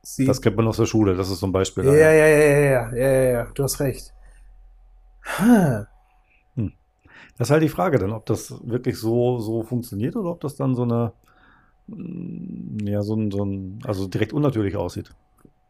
[0.01, 0.27] sieht.
[0.29, 1.85] Das kennt man aus der Schule, das ist so ein Beispiel.
[1.85, 4.11] ja, ja, ja, ja, ja, ja, ja, ja, du hast recht.
[5.25, 5.87] Ha.
[7.37, 10.55] Das ist halt die Frage dann, ob das wirklich so, so funktioniert oder ob das
[10.55, 11.13] dann so eine,
[11.87, 15.11] mm, ja, so ein, so ein, also direkt unnatürlich aussieht.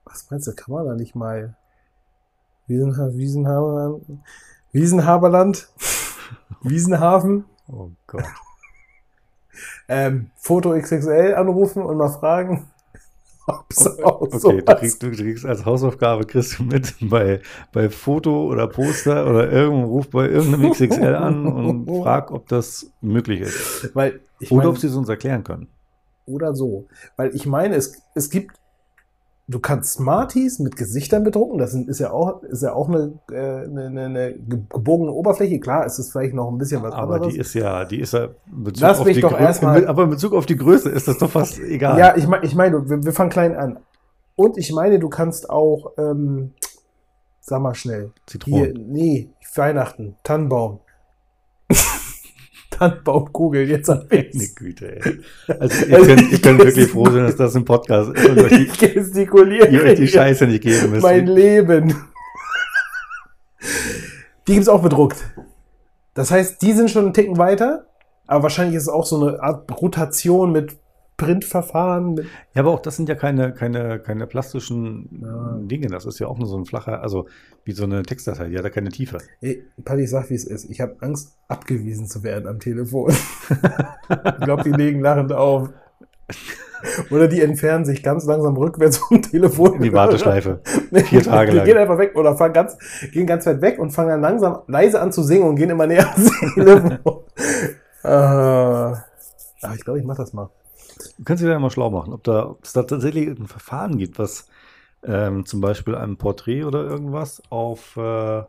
[0.06, 1.56] Was meinst du, kann man da nicht mal
[2.68, 4.04] Wiesenha Wiesenhaberland?
[4.72, 5.70] Wiesenhaberland?
[6.62, 7.46] Wiesenhafen?
[7.72, 8.26] Oh Gott.
[9.88, 12.68] ähm, Foto XXL anrufen und mal fragen,
[13.48, 17.90] ob es auch Okay, du kriegst, du kriegst als Hausaufgabe kriegst du mit bei, bei
[17.90, 23.42] Foto oder Poster oder irgendwo ruf bei irgendeinem XXL an und frag, ob das möglich
[23.42, 23.90] ist.
[23.94, 25.68] Weil Oder mein, ob sie es uns erklären können.
[26.26, 26.88] oder so.
[27.18, 28.56] Weil ich meine, es, es gibt,
[29.54, 33.36] du kannst Smarties mit Gesichtern bedrucken, das ist ja auch, ist ja auch eine, äh,
[33.66, 35.60] eine, eine, eine ge- gebogene Oberfläche.
[35.60, 37.34] Klar, es ist vielleicht noch ein bisschen was Aber anderes.
[37.34, 40.10] die ist ja, die ist ja Bezug Lass auf mich die doch erstmal- aber in
[40.10, 41.98] Bezug auf die Größe ist das doch fast egal.
[42.00, 43.80] Ja, ich meine, ich meine, wir, wir fangen klein an.
[44.36, 46.54] Und ich meine, du kannst auch, ähm,
[47.40, 48.86] sag mal schnell, hier, Zitronen.
[48.92, 50.80] nee, Weihnachten, Tannenbaum.
[52.78, 54.56] Tannenbaumkugel, jetzt am Meine besten.
[54.56, 55.20] Güte, ey.
[55.60, 58.50] Also ihr könnt, ihr könnt wirklich froh sein, dass das ein Podcast ist und euch
[58.50, 59.68] die, Ich gestikuliere.
[59.70, 61.04] ihr euch die Scheiße nicht geben müsst.
[61.04, 61.96] Mein Leben.
[64.48, 65.18] Die gibt's auch bedruckt.
[66.14, 67.86] Das heißt, die sind schon einen Ticken weiter,
[68.28, 70.76] aber wahrscheinlich ist es auch so eine Art Rotation mit
[71.18, 72.18] Printverfahren.
[72.54, 75.58] Ja, aber auch das sind ja keine, keine, keine plastischen Ja.
[75.62, 75.88] Dinge.
[75.88, 77.28] Das ist ja auch nur so ein flacher, also
[77.66, 79.18] wie so eine Textdatei, die hat ja keine Tiefe.
[79.42, 80.70] Ey, Paddy, sag, wie es ist.
[80.70, 83.12] Ich habe Angst, abgewiesen zu werden am Telefon.
[84.10, 85.70] ich glaube, die legen lachend auf.
[87.12, 89.76] Oder die entfernen sich ganz langsam rückwärts vom Telefon.
[89.76, 90.62] In die Warteschleife.
[90.92, 91.66] Vier Tage die lang.
[91.66, 92.78] gehen einfach weg oder fahren ganz,
[93.12, 95.88] gehen ganz weit weg und fangen dann langsam leise an zu singen und gehen immer
[95.88, 97.24] näher ans Telefon.
[98.04, 100.50] äh, aber ich glaube, ich mache das mal.
[100.98, 103.98] Du kannst dich da mal schlau machen, ob, da, ob es da tatsächlich ein Verfahren
[103.98, 104.48] gibt, was
[105.04, 108.44] ähm, zum Beispiel ein Porträt oder irgendwas auf, äh,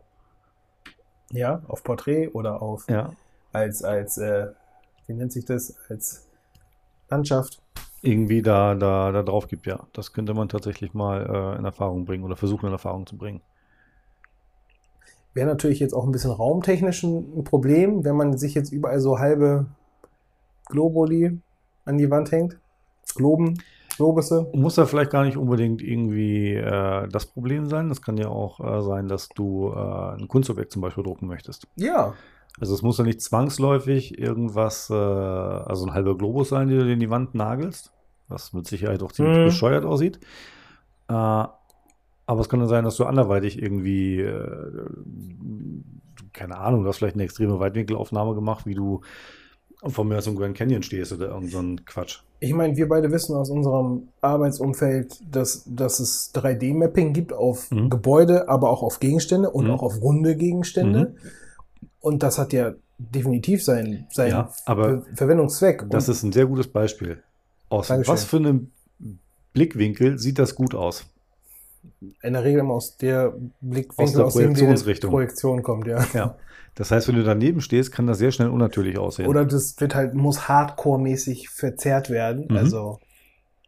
[1.31, 3.15] Ja, auf Porträt oder auf ja,
[3.53, 4.47] als, als, äh,
[5.07, 5.75] wie nennt sich das?
[5.89, 6.27] Als
[7.09, 7.61] Landschaft.
[8.01, 9.87] irgendwie da, da, da drauf gibt, ja.
[9.93, 13.41] Das könnte man tatsächlich mal äh, in Erfahrung bringen oder versuchen in Erfahrung zu bringen.
[15.33, 19.19] Wäre natürlich jetzt auch ein bisschen raumtechnisch ein Problem, wenn man sich jetzt überall so
[19.19, 19.65] halbe
[20.67, 21.39] Globuli
[21.85, 22.57] an die Wand hängt.
[23.15, 23.61] Globen,
[23.97, 24.47] Globusse.
[24.53, 27.87] Muss da vielleicht gar nicht unbedingt irgendwie äh, das Problem sein.
[27.89, 31.67] Das kann ja auch äh, sein, dass du äh, ein Kunstobjekt zum Beispiel drucken möchtest.
[31.75, 32.13] Ja.
[32.59, 36.91] Also es muss ja nicht zwangsläufig irgendwas, äh, also ein halber Globus sein, den du
[36.91, 37.91] in die Wand nagelst,
[38.27, 39.43] was mit Sicherheit auch ziemlich Mhm.
[39.45, 40.19] bescheuert aussieht.
[41.07, 44.85] Äh, aber es kann dann sein, dass du anderweitig irgendwie, äh,
[46.33, 49.01] keine Ahnung, du hast vielleicht eine extreme Weitwinkelaufnahme gemacht, wie du
[49.87, 52.19] von mir aus im Grand Canyon stehst oder irgend so ein Quatsch.
[52.39, 57.89] Ich meine, wir beide wissen aus unserem Arbeitsumfeld, dass, dass es 3D-Mapping gibt auf Mhm.
[57.89, 59.71] Gebäude, aber auch auf Gegenstände und Mhm.
[59.71, 61.15] auch auf runde Gegenstände.
[62.01, 65.85] Und das hat ja definitiv seinen, seinen Ja, aber Ver Verwendungszweck.
[65.89, 67.21] Das Und ist ein sehr gutes Beispiel.
[67.69, 68.13] Aus Dankeschön.
[68.13, 68.71] was für einem
[69.53, 71.05] Blickwinkel sieht das gut aus?
[72.21, 75.11] In der Regel immer aus der Blickwinkel, Aus der die Projektionsrichtung.
[75.11, 76.03] Projektion kommt, ja.
[76.13, 76.37] Ja.
[76.75, 79.27] Das heißt, wenn du daneben stehst, kann das sehr schnell unnatürlich aussehen.
[79.27, 82.57] Oder das wird halt, muss hardcore-mäßig verzerrt werden, Mhm.
[82.57, 82.99] also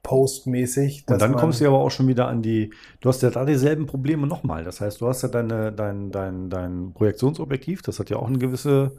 [0.03, 1.03] postmäßig.
[1.07, 3.85] Und dann kommst du aber auch schon wieder an die, du hast ja da dieselben
[3.85, 4.63] Probleme nochmal.
[4.63, 8.37] Das heißt, du hast ja deine, dein, dein, dein Projektionsobjektiv, das hat ja auch eine
[8.37, 8.93] gewisse,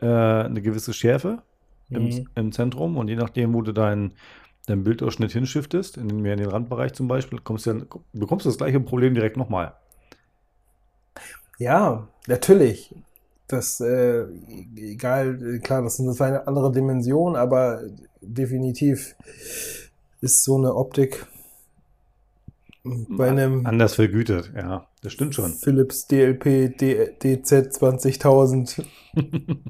[0.00, 1.42] äh, eine gewisse Schärfe
[1.90, 2.28] im, Mhm.
[2.34, 4.12] im Zentrum und je nachdem, wo du deinen
[4.66, 8.50] dein Bildausschnitt hinschiftest, in den, mehr in den Randbereich zum Beispiel, kommst du bekommst du
[8.50, 9.74] das gleiche Problem direkt nochmal.
[11.58, 12.94] Ja, natürlich.
[13.48, 14.24] Das, äh,
[14.76, 17.82] egal, klar, das sind zwei andere Dimensionen, aber
[18.20, 19.14] definitiv
[20.20, 21.26] ist so eine Optik
[23.08, 25.52] bei einem Anders vergütet, ja, das stimmt schon.
[25.54, 28.84] Philips DLP D, DZ 20000.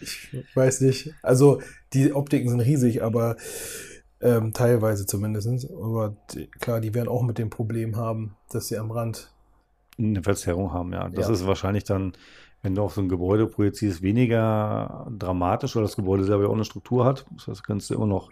[0.00, 1.14] Ich weiß nicht.
[1.22, 1.60] Also,
[1.92, 3.36] die Optiken sind riesig, aber
[4.22, 5.70] ähm, teilweise zumindest.
[5.70, 9.32] Aber die, klar, die werden auch mit dem Problem haben, dass sie am Rand.
[9.98, 11.08] eine Verzerrung haben, ja.
[11.10, 11.32] Das Ja.
[11.34, 12.12] ist wahrscheinlich dann,
[12.62, 16.54] wenn du auf so ein Gebäude projizierst, weniger dramatisch, weil das Gebäude selber ja auch
[16.54, 17.26] eine Struktur hat.
[17.36, 18.30] Das heißt, kannst du immer noch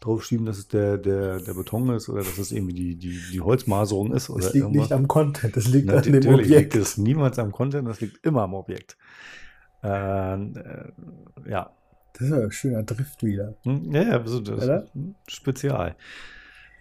[0.00, 3.40] draufschieben, dass es der, der, der Beton ist oder dass es irgendwie die, die, die
[3.40, 4.82] Holzmaserung ist oder Das liegt irgendwas.
[4.84, 6.74] nicht am Content, das liegt an dem liegt Objekt.
[6.76, 8.96] es niemals am Content, das liegt immer am Objekt.
[9.82, 10.92] Äh, äh,
[11.48, 11.70] ja.
[12.14, 13.54] Das ist ja ein schöner Drift wieder.
[13.64, 14.50] Hm, Ja, ja, das ist
[15.28, 15.96] Spezial.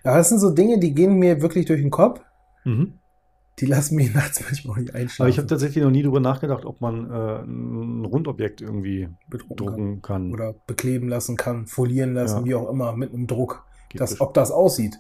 [0.04, 2.22] Ja, das sind so Dinge, die gehen mir wirklich durch den Kopf.
[2.66, 2.94] Mhm.
[3.60, 5.22] Die lassen mich nachts manchmal auch nicht einschlafen.
[5.24, 9.56] Aber ich habe tatsächlich noch nie darüber nachgedacht, ob man äh, ein Rundobjekt irgendwie bedrucken
[9.58, 10.24] drucken kann.
[10.24, 10.34] kann.
[10.34, 12.46] Oder bekleben lassen kann, folieren lassen, Ja.
[12.46, 13.66] wie auch immer, mit einem Druck.
[13.96, 14.98] Das, ob das aussieht.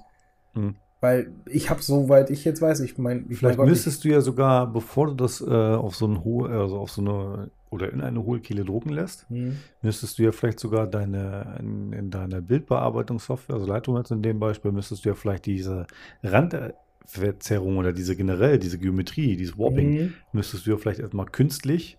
[0.56, 0.76] Mhm.
[1.02, 4.10] Weil ich habe, soweit ich jetzt weiß, ich meine, ich Vielleicht mein Gott, müsstest du
[4.10, 7.92] ja sogar, bevor du das äh, auf so ein hohe, also auf so eine oder
[7.94, 12.10] in eine Hohlkehle drucken lässt, ich, hm, müsstest du ja vielleicht sogar deine in, in
[12.10, 15.86] deiner Bildbearbeitungssoftware, also Lightroom jetzt in dem Beispiel, müsstest du ja vielleicht diese
[16.24, 21.98] Randverzerrung oder diese generell, diese Geometrie, dieses Warping, hm, müsstest du ja vielleicht erstmal künstlich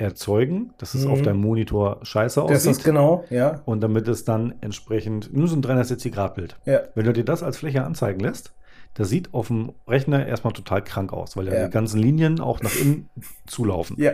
[0.00, 1.10] erzeugen, dass es Mhm.
[1.10, 2.84] auf deinem Monitor scheiße Das ist aussieht.
[2.84, 3.62] genau, ja.
[3.64, 6.56] Und damit es dann entsprechend nur so ein 360-Grad-Bild.
[6.66, 6.82] Ja.
[6.94, 8.54] Wenn du dir das als Fläche anzeigen lässt,
[8.98, 11.64] das sieht auf dem Rechner erstmal total krank aus, weil ja, Ja.
[11.66, 13.08] die ganzen Linien auch nach innen
[13.46, 13.96] zulaufen.
[13.98, 14.12] Ja.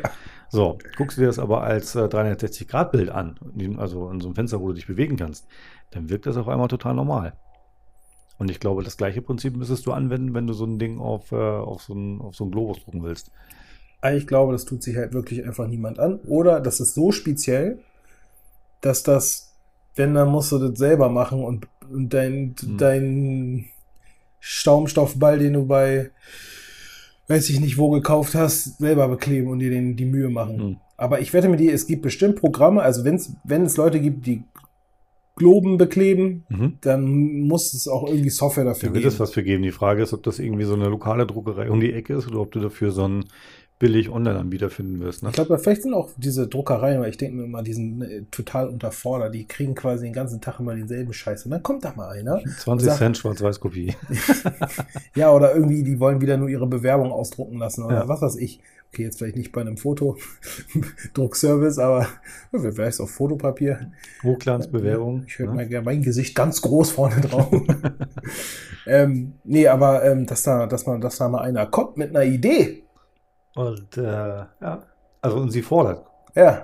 [0.50, 4.28] So, guckst du dir das aber als äh, 360-Grad-Bild an, in diesem- also in so
[4.28, 5.46] einem Fenster, wo du dich bewegen kannst,
[5.90, 7.32] dann wirkt das auf einmal total normal.
[8.38, 11.32] Und ich glaube, das gleiche Prinzip müsstest du anwenden, wenn du so ein Ding auf,
[11.32, 13.30] äh, auf, so, einen, auf so einen Globus drucken willst.
[14.14, 16.16] Ich glaube, das tut sich halt wirklich einfach niemand an.
[16.26, 17.78] Oder das ist so speziell,
[18.82, 19.54] dass das,
[19.94, 22.76] wenn, dann musst du das selber machen und, und dein, Hm.
[22.76, 23.64] dein
[24.46, 26.10] Schaumstoffball, den du bei,
[27.28, 30.58] weiß ich nicht wo gekauft hast, selber bekleben und dir den, die Mühe machen.
[30.60, 30.76] Hm.
[30.98, 34.26] Aber ich wette mit dir, es gibt bestimmt Programme, also wenn's, wenn es Leute gibt,
[34.26, 34.44] die
[35.36, 36.74] Globen bekleben, Mhm.
[36.82, 39.14] dann muss es auch irgendwie Software dafür Da wird geben.
[39.14, 39.62] es was für geben.
[39.64, 42.38] Die Frage ist, ob das irgendwie so eine lokale Druckerei um die Ecke ist oder
[42.40, 43.24] ob du dafür so einen
[43.78, 45.22] billig Online-Anbieter finden wirst.
[45.22, 45.30] Ne?
[45.30, 48.22] Ich glaube, vielleicht sind auch diese Druckereien, weil ich denke mir immer, die sind äh,
[48.30, 49.34] total unterfordert.
[49.34, 51.44] Die kriegen quasi den ganzen Tag immer denselben Scheiß.
[51.44, 52.40] Und dann kommt da mal einer.
[52.58, 53.94] 20 Sag- Cent Schwarz-Weiß-Kopie.
[55.16, 58.08] Ja, oder irgendwie, die wollen wieder nur ihre Bewerbung ausdrucken lassen oder Ja.
[58.08, 58.60] was weiß ich.
[58.92, 62.06] Okay, jetzt vielleicht nicht bei einem Fotodruckservice, aber
[62.52, 63.90] vielleicht auf Fotopapier.
[64.22, 65.24] Hochglanzbewerbung.
[65.26, 65.54] Ich höre ne?
[65.54, 67.50] mal gerne mein Gesicht ganz groß vorne drauf.
[68.86, 72.24] ähm, nee, aber ähm, dass, da, dass, man, dass da mal einer kommt mit einer
[72.24, 72.83] Idee.
[73.54, 74.82] Und äh, ja,
[75.22, 76.06] also und sie fordert.
[76.34, 76.62] Ja,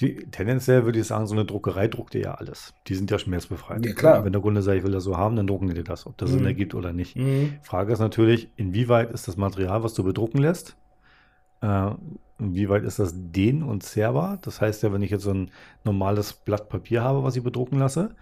[0.00, 2.74] Die, tendenziell würde ich sagen, so eine Druckerei druckt dir ja alles.
[2.88, 3.84] Die sind ja schmerzbefreit.
[3.84, 4.24] Ja, klar.
[4.24, 6.16] Wenn der Kunde sagt, ich will das so haben, dann drucken die dir das, ob
[6.18, 6.46] das Sinn Mhm.
[6.46, 7.16] ergibt oder nicht.
[7.16, 7.58] mhm.
[7.62, 10.76] Frage ist natürlich, inwieweit ist das Material, was du bedrucken lässt,
[11.62, 11.90] äh,
[12.38, 14.38] inwieweit ist das dehn- und zerrbar?
[14.42, 15.50] Das heißt ja, wenn ich jetzt so ein
[15.84, 18.14] normales Blatt Papier habe, was ich bedrucken lasse,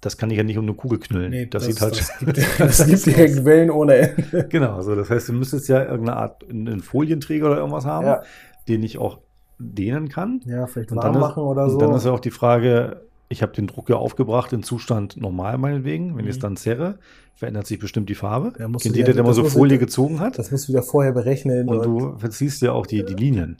[0.00, 1.30] das kann ich ja nicht um eine Kugel knüllen.
[1.30, 4.46] nee, das, sieht halt das gibt, das gibt ja Quellen ohne Ende.
[4.48, 8.22] Genau, also das heißt, du müsstest ja irgendeine Art einen Folienträger oder irgendwas haben, Ja.
[8.68, 9.18] den ich auch
[9.58, 10.40] dehnen kann.
[10.46, 11.78] Ja, vielleicht Und warm dann, ist, machen oder und so.
[11.78, 15.58] dann ist ja auch die Frage, ich habe den Druck ja aufgebracht in Zustand normal
[15.58, 16.16] meinetwegen.
[16.16, 16.42] Wenn ich es Mhm.
[16.42, 16.98] dann zerre,
[17.34, 18.52] verändert sich bestimmt die Farbe.
[18.58, 20.38] Ja, Kennt jeder, ja- der mal das so Folie gezogen hat?
[20.38, 21.68] das musst du wieder vorher berechnen.
[21.68, 23.56] Und du verziehst ja auch die, die Linien.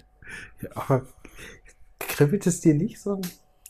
[0.62, 1.02] Ja, aber
[1.98, 3.20] kribbelt es dir nicht so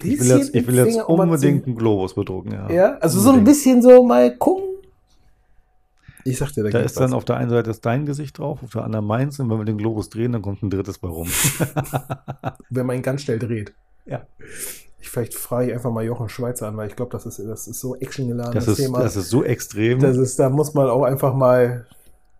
[0.02, 2.52] Ich will jetzt, ich will jetzt unbedingt einen Globus bedrucken.
[2.52, 3.56] Ja, Ja, also so ein Unbedingt.
[3.56, 4.64] bisschen so mal gucken.
[6.24, 7.12] Ich sag dir, da, Da ist dann was.
[7.14, 9.40] auf der einen Seite ist dein Gesicht drauf, auf der anderen meins.
[9.40, 11.28] Und wenn wir den Globus drehen, dann kommt ein drittes bei rum.
[12.70, 13.72] wenn man ihn ganz schnell dreht.
[14.06, 14.26] Ja.
[15.00, 17.66] Ich vielleicht frage ich einfach mal Jochen Schweizer an, weil ich glaube, das ist, das
[17.66, 19.00] ist so actiongeladen, Das das, ist, Thema.
[19.00, 20.00] das ist so extrem.
[20.00, 21.86] das ist, da muss man auch einfach mal,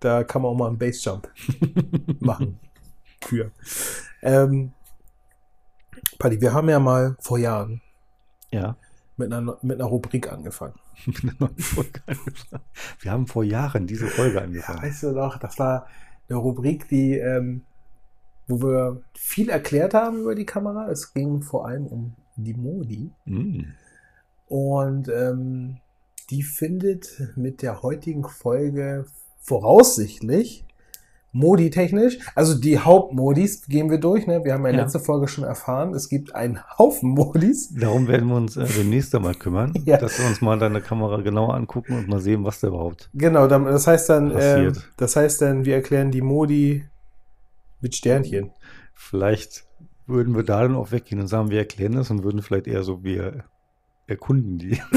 [0.01, 1.29] da kann man auch mal einen Bassjump
[2.21, 2.59] machen.
[3.23, 3.51] Für.
[4.23, 4.73] Ähm,
[6.19, 7.81] Paddy, wir haben ja mal vor Jahren
[8.51, 8.77] ja.
[9.17, 10.75] mit einer, mit einer Rubrik angefangen.
[11.07, 12.65] mit einer neuen Folge angefangen.
[13.01, 14.83] Wir haben vor Jahren diese Folge angefangen.
[14.83, 15.87] Weißt du noch, das war
[16.29, 17.63] eine Rubrik, die, ähm,
[18.49, 20.91] wo wir viel erklärt haben über die Kamera.
[20.91, 23.11] Es ging vor allem um die Modi.
[23.25, 23.75] Mm.
[24.49, 25.77] Und ähm,
[26.31, 29.07] die findet mit der heutigen Folge
[29.41, 30.65] voraussichtlich
[31.33, 34.27] Modi-technisch, also die Hauptmodis gehen wir durch.
[34.27, 34.43] Ne?
[34.45, 34.83] Wir haben ja, Ja.
[34.83, 37.73] letzte Folge schon erfahren, es gibt einen Haufen Modis.
[37.75, 39.99] Darum werden wir uns äh, demnächst einmal kümmern, Ja.
[39.99, 43.11] dass wir uns mal deine Kamera genauer angucken und mal sehen, was da überhaupt.
[43.15, 44.91] Genau, dann- das heißt dann, ähm, Passiert.
[44.97, 46.85] das heißt dann, wir erklären die Modi
[47.81, 48.51] mit Sternchen.
[48.95, 49.65] Vielleicht
[50.07, 52.83] würden wir da dann auch weggehen und sagen, wir erklären das und würden vielleicht eher
[52.83, 53.45] so, wir
[54.09, 54.81] erkunden die.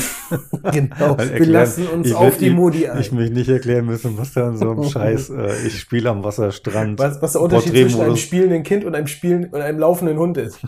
[0.71, 3.01] Genau, wir erklären- lassen uns ich auf die Modi ein.
[3.01, 6.23] Ich mich nicht erklären müssen, was da in so einem Scheiß, äh, ich spiele am
[6.23, 6.97] Wasserstrand.
[6.99, 10.37] was, was der Unterschied zwischen einem spielenden Kind und einem, spielen, und einem laufenden Hund
[10.37, 10.59] ist.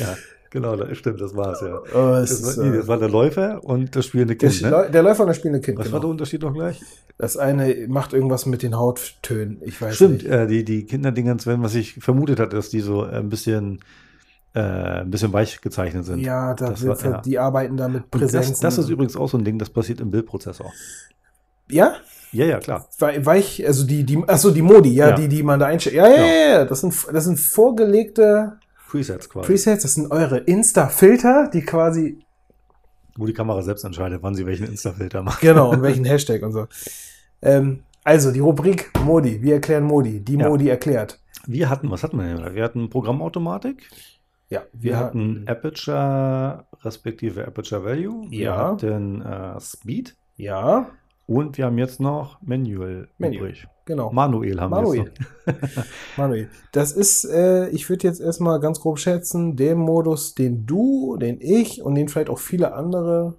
[0.00, 0.16] Ja,
[0.50, 1.78] genau, das stimmt, das war es ja.
[1.94, 4.62] Oh, Das ist, war, nee, äh, das war der Läufer und das spielende der, Kind.
[4.62, 4.70] Ne?
[4.70, 5.78] Läu- der Läufer und das spielende Kind.
[5.78, 5.94] Was genau.
[5.94, 6.80] war der Unterschied noch gleich?
[7.18, 9.58] Das eine macht irgendwas mit den Hauttönen.
[9.62, 10.26] Ich weiß Stimmt, nicht.
[10.26, 13.80] äh, die, die Kinderdingens, wenn was ich vermutet hatte, dass die so ein bisschen,
[14.54, 14.60] äh,
[15.00, 16.20] ein bisschen weich gezeichnet sind.
[16.20, 17.20] Ja, da das war- ja.
[17.20, 18.52] die arbeiten da mit Präsenzen.
[18.52, 20.72] das, das ist übrigens auch so ein Ding, das passiert im Bildprozessor.
[21.70, 21.94] ja,
[22.32, 22.88] Ja, ja, klar.
[22.98, 25.14] Wei- weich, also die, die, achso, die Modi, ja, Ja.
[25.16, 25.94] die, die man da einstellt.
[25.96, 26.26] Ja, ja, Genau.
[26.26, 29.46] ja, ja, das sind, das sind vorgelegte Presets quasi.
[29.46, 32.18] Presets, das sind eure Insta-Filter, die quasi,
[33.16, 35.40] Wo die Kamera selbst entscheidet, wann sie welchen Insta-Filter macht.
[35.40, 36.66] genau, und welchen Hashtag und so.
[37.42, 40.48] Ähm, also, die Rubrik Modi, wir erklären Modi, die Ja.
[40.48, 41.20] Modi erklärt.
[41.46, 42.54] Wir hatten, was hatten wir denn?
[42.54, 43.88] Wir hatten Programmautomatik,
[44.54, 48.56] Ja, wir, hatten Aperture respektive Aperture Value, wir Ja.
[48.72, 50.88] hatten äh, Speed ja,
[51.26, 53.38] und wir haben jetzt noch Manual Manual.
[53.40, 53.66] übrig.
[53.84, 54.12] genau.
[54.12, 55.04] Manuel haben wir Manuel.
[55.06, 55.20] jetzt
[55.76, 55.84] noch.
[56.16, 56.48] Manuel.
[56.72, 61.38] Das ist, äh, ich würde jetzt erstmal ganz grob schätzen, der Modus, den du, den
[61.40, 63.34] ich und den vielleicht auch viele andere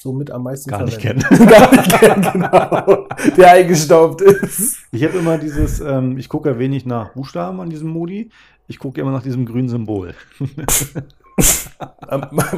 [0.00, 1.20] so mit am meisten Gar nicht kennen.
[1.30, 3.06] Gar nicht kennen, genau.
[3.36, 4.78] Der eingestaubt ist.
[4.92, 8.30] Ich habe immer dieses, ähm, ich gucke ja wenig nach Buchstaben an diesem Modi.
[8.68, 10.14] Ich gucke immer nach diesem grünen Symbol.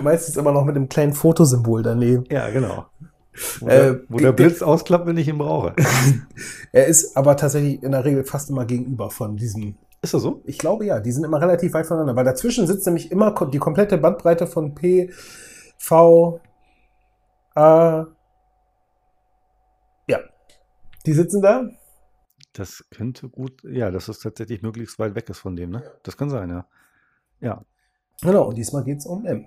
[0.03, 2.25] Meistens immer noch mit einem kleinen Fotosymbol daneben.
[2.31, 2.87] Ja, genau.
[3.61, 5.75] Wo, Äh, der, wo der Blitz ausklappt, wenn ich ihn brauche.
[6.73, 9.77] Er ist aber tatsächlich in der Regel fast immer gegenüber von diesem.
[10.03, 10.43] Ist das so?
[10.45, 13.59] Ich glaube ja, die sind immer relativ weit voneinander, weil dazwischen sitzt nämlich immer die
[13.59, 15.11] komplette Bandbreite von P,
[15.79, 16.41] V,
[17.55, 18.07] A.
[20.09, 20.19] Ja.
[21.07, 21.69] Die sitzen da.
[22.61, 25.83] Das könnte gut, ja, dass es tatsächlich möglichst weit weg ist von dem, ne?
[26.03, 26.67] Das kann sein, ja.
[27.41, 27.65] Ja.
[28.21, 29.47] Genau, und diesmal geht es um M.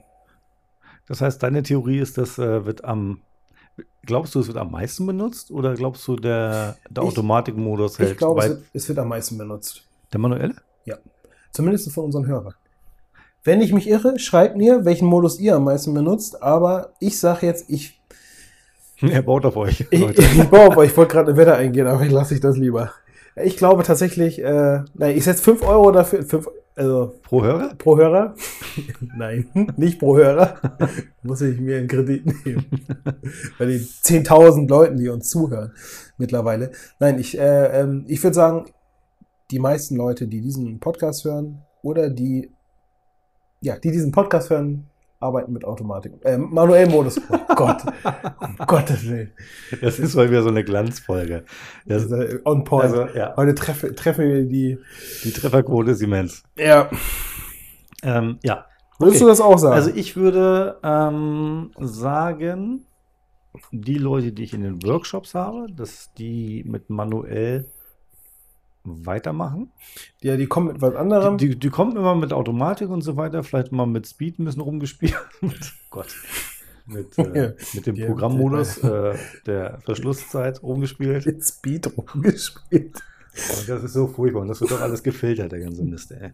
[1.07, 3.21] Das heißt, deine Theorie ist, das äh, wird am,
[4.03, 8.07] glaubst du, es wird am meisten benutzt oder glaubst du, der, der Ich- Automatikmodus Ich
[8.07, 9.83] hält glaube, es wird, es wird am meisten benutzt.
[10.11, 10.55] der manuelle?
[11.51, 12.55] Zumindest von unseren Hörern.
[13.43, 17.45] Wenn ich mich irre, schreibt mir, welchen Modus ihr am meisten benutzt, aber ich sage
[17.45, 18.01] jetzt, ich,
[19.01, 19.85] Er baut auf euch.
[19.91, 22.39] ich, ich baue auf euch, ich wollte gerade eine Wette eingehen, aber ich lasse ich
[22.39, 22.91] das lieber.
[23.35, 27.75] Ich glaube tatsächlich, äh, nein, ich setze 5 Euro dafür, 5, also Pro Hörer?
[27.75, 28.35] pro Hörer.
[29.17, 30.59] nein, nicht pro Hörer.
[31.23, 32.65] Muss ich mir einen Kredit nehmen.
[33.59, 35.73] Bei den 10.000 Leuten, die uns zuhören
[36.17, 36.71] mittlerweile.
[36.99, 38.65] Nein, ich, äh, ähm, ich würde sagen,
[39.51, 42.51] die meisten Leute, die diesen Podcast hören oder die,
[43.61, 44.89] ja, die diesen Podcast hören,
[45.23, 46.13] arbeiten mit Automatik.
[46.23, 47.19] Äh, manuellem Modus.
[47.29, 47.81] Oh Gott.
[48.39, 49.31] um Gottes Willen.
[49.81, 51.45] Das ist mal wieder so eine Glanzfolge.
[51.85, 52.83] Das, äh, on point.
[52.85, 54.77] also, ja, Heute treffe, treffen wir die.
[55.23, 56.43] die Trefferquote ist immens.
[56.57, 56.89] Ja.
[58.03, 58.65] Ähm, ja,
[58.99, 59.23] Würdest Okay.
[59.25, 59.73] du das auch sagen?
[59.75, 62.85] Also ich würde ähm, sagen,
[63.71, 67.65] die Leute, die ich in den Workshops habe, dass die mit manuell
[68.83, 69.71] weitermachen.
[70.21, 71.37] ja, die kommen mit was anderem.
[71.37, 74.45] Die, die, die kommen immer mit Automatik und so weiter, vielleicht mal mit Speed ein
[74.45, 75.15] bisschen rumgespielt.
[75.89, 76.13] Gott.
[76.85, 79.15] Mit, äh, mit dem Ja, Programmmodus äh,
[79.45, 81.25] der Verschlusszeit rumgespielt.
[81.25, 83.01] mit Speed rumgespielt.
[83.57, 84.41] Und das ist so furchtbar.
[84.41, 86.33] Und das wird doch alles gefiltert, der ganze Mist, ey.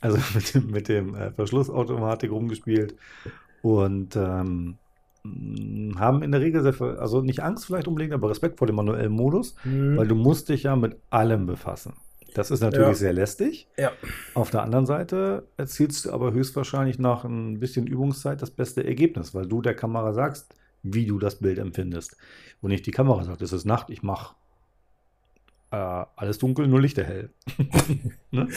[0.00, 2.94] Also mit dem, mit dem äh, Verschlussautomatik rumgespielt
[3.62, 4.76] und ähm,
[5.96, 8.76] haben in der Regel sehr, viel- also nicht Angst vielleicht unbedingt, aber Respekt vor dem
[8.76, 11.94] manuellen Modus, weil du musst dich ja mit allem befassen.
[12.34, 12.94] Das ist natürlich Ja.
[12.94, 13.68] sehr lästig.
[13.78, 13.92] Ja.
[14.34, 19.34] Auf der anderen Seite erzielst du aber höchstwahrscheinlich nach ein bisschen Übungszeit das beste Ergebnis,
[19.34, 22.16] weil du der Kamera sagst, wie du das Bild empfindest.
[22.60, 24.34] Und nicht die Kamera sagt, es ist Nacht, ich mache
[25.74, 27.30] äh, alles dunkel, nur Lichter hell.
[28.30, 28.48] ne?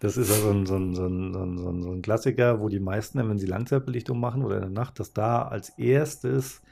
[0.00, 3.18] Das ist ja so ein, so, ein, so, ein, so, ein, Klassiker, wo die meisten,
[3.18, 6.62] wenn sie Langzeitbelichtung machen oder in der Nacht, dass da als erstes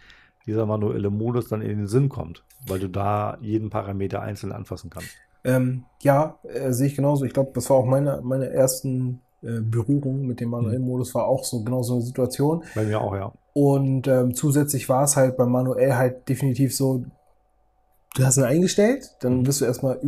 [0.46, 4.90] dieser manuelle Modus dann in den Sinn kommt, weil du da jeden Parameter einzeln anfassen
[4.90, 5.10] kannst.
[5.44, 7.24] Ähm, ja, äh, sehe ich genauso.
[7.24, 11.26] Ich glaube, das war auch meine, meine ersten äh, Berührungen mit dem manuellen Modus, war
[11.26, 12.62] auch so genau so eine Situation.
[12.74, 13.32] Bei mir auch, ja.
[13.54, 17.04] Und ähm, zusätzlich war es halt beim manuell halt definitiv so,
[18.14, 20.00] du hast ihn eingestellt, dann wirst du erstmal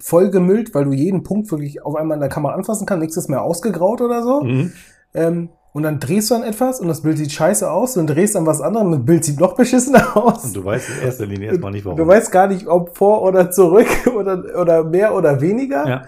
[0.00, 3.16] voll gemüllt, weil du jeden Punkt wirklich auf einmal in der Kamera anfassen kannst, nichts
[3.16, 4.42] ist mehr ausgegraut oder so.
[4.42, 4.72] Mhm.
[5.14, 8.34] Ähm, und dann drehst du an etwas und das Bild sieht scheiße aus und drehst
[8.34, 10.42] an was anderem und das Bild sieht noch beschissener aus.
[10.44, 11.98] Und du weißt in erster Linie erstmal nicht, warum.
[11.98, 13.86] Du weißt gar nicht, ob vor oder zurück
[14.16, 15.86] oder, oder mehr oder weniger.
[15.86, 16.02] ja.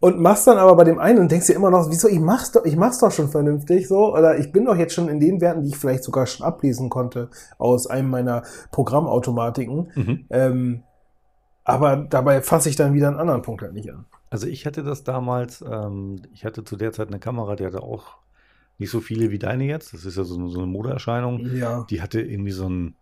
[0.00, 2.50] Und machst dann aber bei dem einen und denkst dir immer noch, wieso, ich mach's
[2.50, 5.40] doch, ich mach's doch schon vernünftig, so, oder ich bin doch jetzt schon in den
[5.40, 9.92] Werten, die ich vielleicht sogar schon ablesen konnte aus einem meiner Programmautomatiken.
[9.94, 10.24] Mhm.
[10.30, 10.82] Ähm,
[11.62, 14.06] aber dabei fasse ich dann wieder einen anderen Punkt halt nicht an.
[14.30, 17.84] Also ich hatte das damals, ähm, ich hatte zu der Zeit eine Kamera, die hatte
[17.84, 18.16] auch
[18.78, 19.92] nicht so viele wie deine jetzt.
[19.94, 21.40] Das ist ja so, eine- so eine Modeerscheinung.
[21.54, 21.86] Ja.
[21.90, 22.94] Die hatte irgendwie so einen,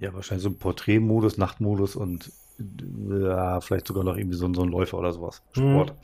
[0.00, 4.54] ja wahrscheinlich so einen Porträtmodus, Nachtmodus und äh, ja, vielleicht sogar noch irgendwie so, einen-
[4.54, 5.42] so einen Läufer oder sowas.
[5.52, 5.94] Sport.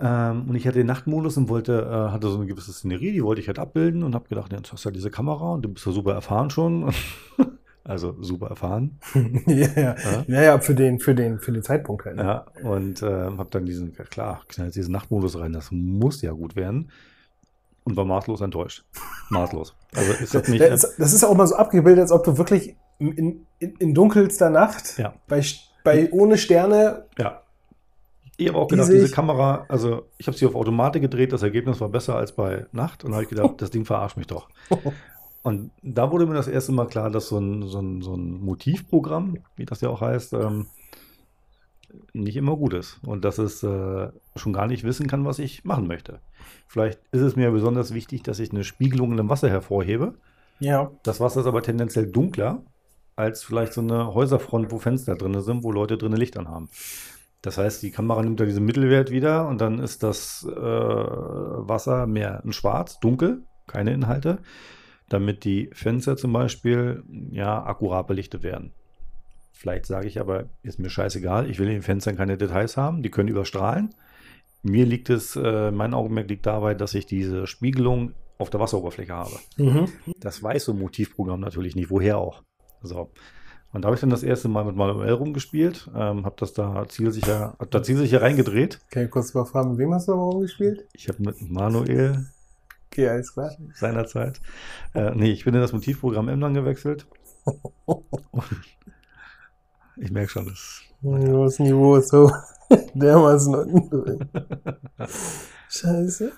[0.00, 3.24] Ähm, und ich hatte den Nachtmodus und wollte, äh, hatte so eine gewisse Szenerie, die
[3.24, 5.68] wollte ich halt abbilden und habe gedacht, jetzt hast du ja diese Kamera und du
[5.70, 6.92] bist ja super erfahren schon.
[7.84, 9.00] also super erfahren.
[9.46, 9.96] ja, ja.
[9.96, 10.24] Ja.
[10.28, 12.14] Ja, ja, für den, für den, für den Zeitpunkt halt.
[12.16, 12.22] ne?
[12.22, 16.30] Ja, und äh, habe dann diesen, ja klar, knallt diesen Nachtmodus rein, das muss ja
[16.30, 16.90] gut werden.
[17.88, 18.84] Und war maßlos enttäuscht.
[19.30, 19.74] Maßlos.
[19.94, 20.58] Also es hat mich.
[20.60, 24.50] Das, das ist auch mal so abgebildet, als ob du wirklich in, in, in dunkelster
[24.50, 25.14] Nacht Ja.
[25.26, 25.42] bei,
[25.84, 27.42] bei ohne Sterne ja.
[28.40, 31.80] Ich habe auch gedacht, diese Kamera, also ich habe sie auf Automatik gedreht, das Ergebnis
[31.80, 33.04] war besser als bei Nacht.
[33.04, 34.48] Und habe ich gedacht, das Ding verarscht mich doch.
[35.42, 38.40] Und da wurde mir das erste Mal klar, dass so ein, so ein, so ein
[38.40, 40.66] Motivprogramm, wie das ja auch heißt, ähm,
[42.12, 43.00] nicht immer gut ist.
[43.04, 46.20] Und dass es äh, schon gar nicht wissen kann, was ich machen möchte.
[46.66, 50.14] Vielleicht ist es mir besonders wichtig, dass ich eine Spiegelung in dem Wasser hervorhebe.
[50.60, 50.90] Ja.
[51.02, 52.62] Das Wasser ist aber tendenziell dunkler
[53.16, 56.68] als vielleicht so eine Häuserfront, wo Fenster drin sind, wo Leute drin Licht anhaben.
[57.42, 62.06] Das heißt, die Kamera nimmt ja diesen Mittelwert wieder und dann ist das äh, Wasser
[62.06, 64.38] mehr ein Schwarz, dunkel, keine Inhalte.
[65.08, 68.72] damit die Fenster zum Beispiel ja akkurat belichtet werden.
[69.52, 73.02] Vielleicht sage ich aber, ist mir scheißegal, ich will in den Fenstern keine Details haben,
[73.02, 73.94] die können überstrahlen.
[74.62, 79.12] Mir liegt es, äh, mein Augenmerk liegt dabei, dass ich diese Spiegelung auf der Wasseroberfläche
[79.12, 79.38] habe.
[79.56, 79.88] Mhm.
[80.20, 82.42] Das weiß so ein Motivprogramm natürlich nicht, woher auch.
[82.82, 83.10] So.
[83.72, 86.86] Und da habe ich dann das erste Mal mit Manuel rumgespielt, ähm, habe das da
[86.88, 88.80] zielsicher, hab da zielsicher reingedreht.
[88.90, 90.86] Kann ich kurz mal fragen, mit wem hast du da rumgespielt?
[90.94, 92.26] Ich habe mit Manuel
[92.90, 93.54] Okay, alles klar.
[93.74, 94.40] seinerzeit,
[94.94, 97.06] äh, nee, ich bin in das Motivprogramm M dann gewechselt.
[100.00, 102.30] Ich merke schon, das Das Niveau ist so
[102.94, 104.28] dermaßen unten drin.
[105.68, 106.32] Scheiße.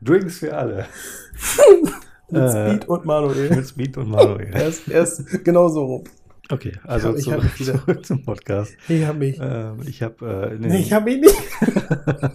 [0.00, 0.86] Drinks für alle.
[2.30, 3.50] Mit Äh, Speed und Manuel.
[3.56, 4.54] Mit Speed und Manuel.
[4.54, 6.04] Erst, erst genau so rum.
[6.48, 8.72] Okay, also Ich zurück, hab wieder- zurück zum Podcast.
[8.88, 9.38] Ich hab mich.
[9.40, 11.36] Ähm, ich habe äh, den- Nee, ich hab ihn nicht.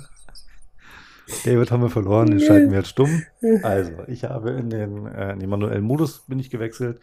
[1.46, 3.24] David haben wir verloren, den schalten wir jetzt stumm.
[3.64, 7.00] Also, ich habe in den, äh, in den manuellen Modus bin ich gewechselt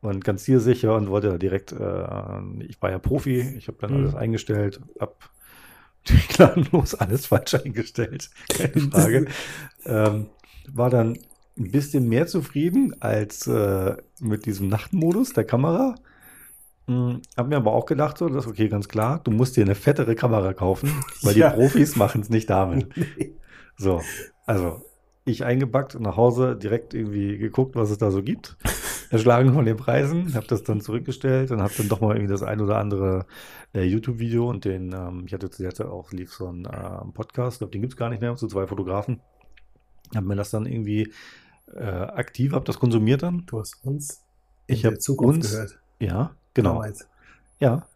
[0.00, 3.90] und ganz zielsicher und wollte da direkt, äh, ich war ja Profi, ich habe dann
[3.90, 3.96] Mhm.
[3.96, 5.30] alles eingestellt, hab
[6.36, 9.26] gnadenlos alles falsch eingestellt, keine Frage.
[9.84, 10.30] ähm,
[10.72, 11.18] war dann
[11.58, 15.96] ein bisschen mehr zufrieden als äh, mit diesem Nachtmodus der Kamera.
[16.86, 19.64] Hm, hab mir aber auch gedacht, so, das ist okay, ganz klar, du musst dir
[19.64, 21.50] eine fettere Kamera kaufen, weil Ja.
[21.50, 22.88] die Profis machen es nicht damit.
[23.76, 24.14] So,
[24.46, 24.82] also
[25.24, 28.56] ich eingepackt nach Hause, direkt irgendwie geguckt, was es da so gibt.
[29.10, 32.42] Erschlagen von den Preisen, habe das dann zurückgestellt und habe dann doch mal irgendwie das
[32.42, 33.26] ein oder andere
[33.74, 37.12] äh, YouTube-Video und den, ähm, ich hatte zu der Zeit auch, lief so ein äh,
[37.14, 39.20] Podcast, ich glaube, den gibt es gar nicht mehr, so zwei Fotografen.
[40.14, 41.12] Habe mir das dann irgendwie
[41.74, 43.44] äh, aktiv, habe das konsumiert dann.
[43.46, 44.22] Du hast uns
[44.66, 45.78] Ich habe uns, gehört.
[46.00, 47.06] ja, genau, Damals.
[47.60, 47.86] ja.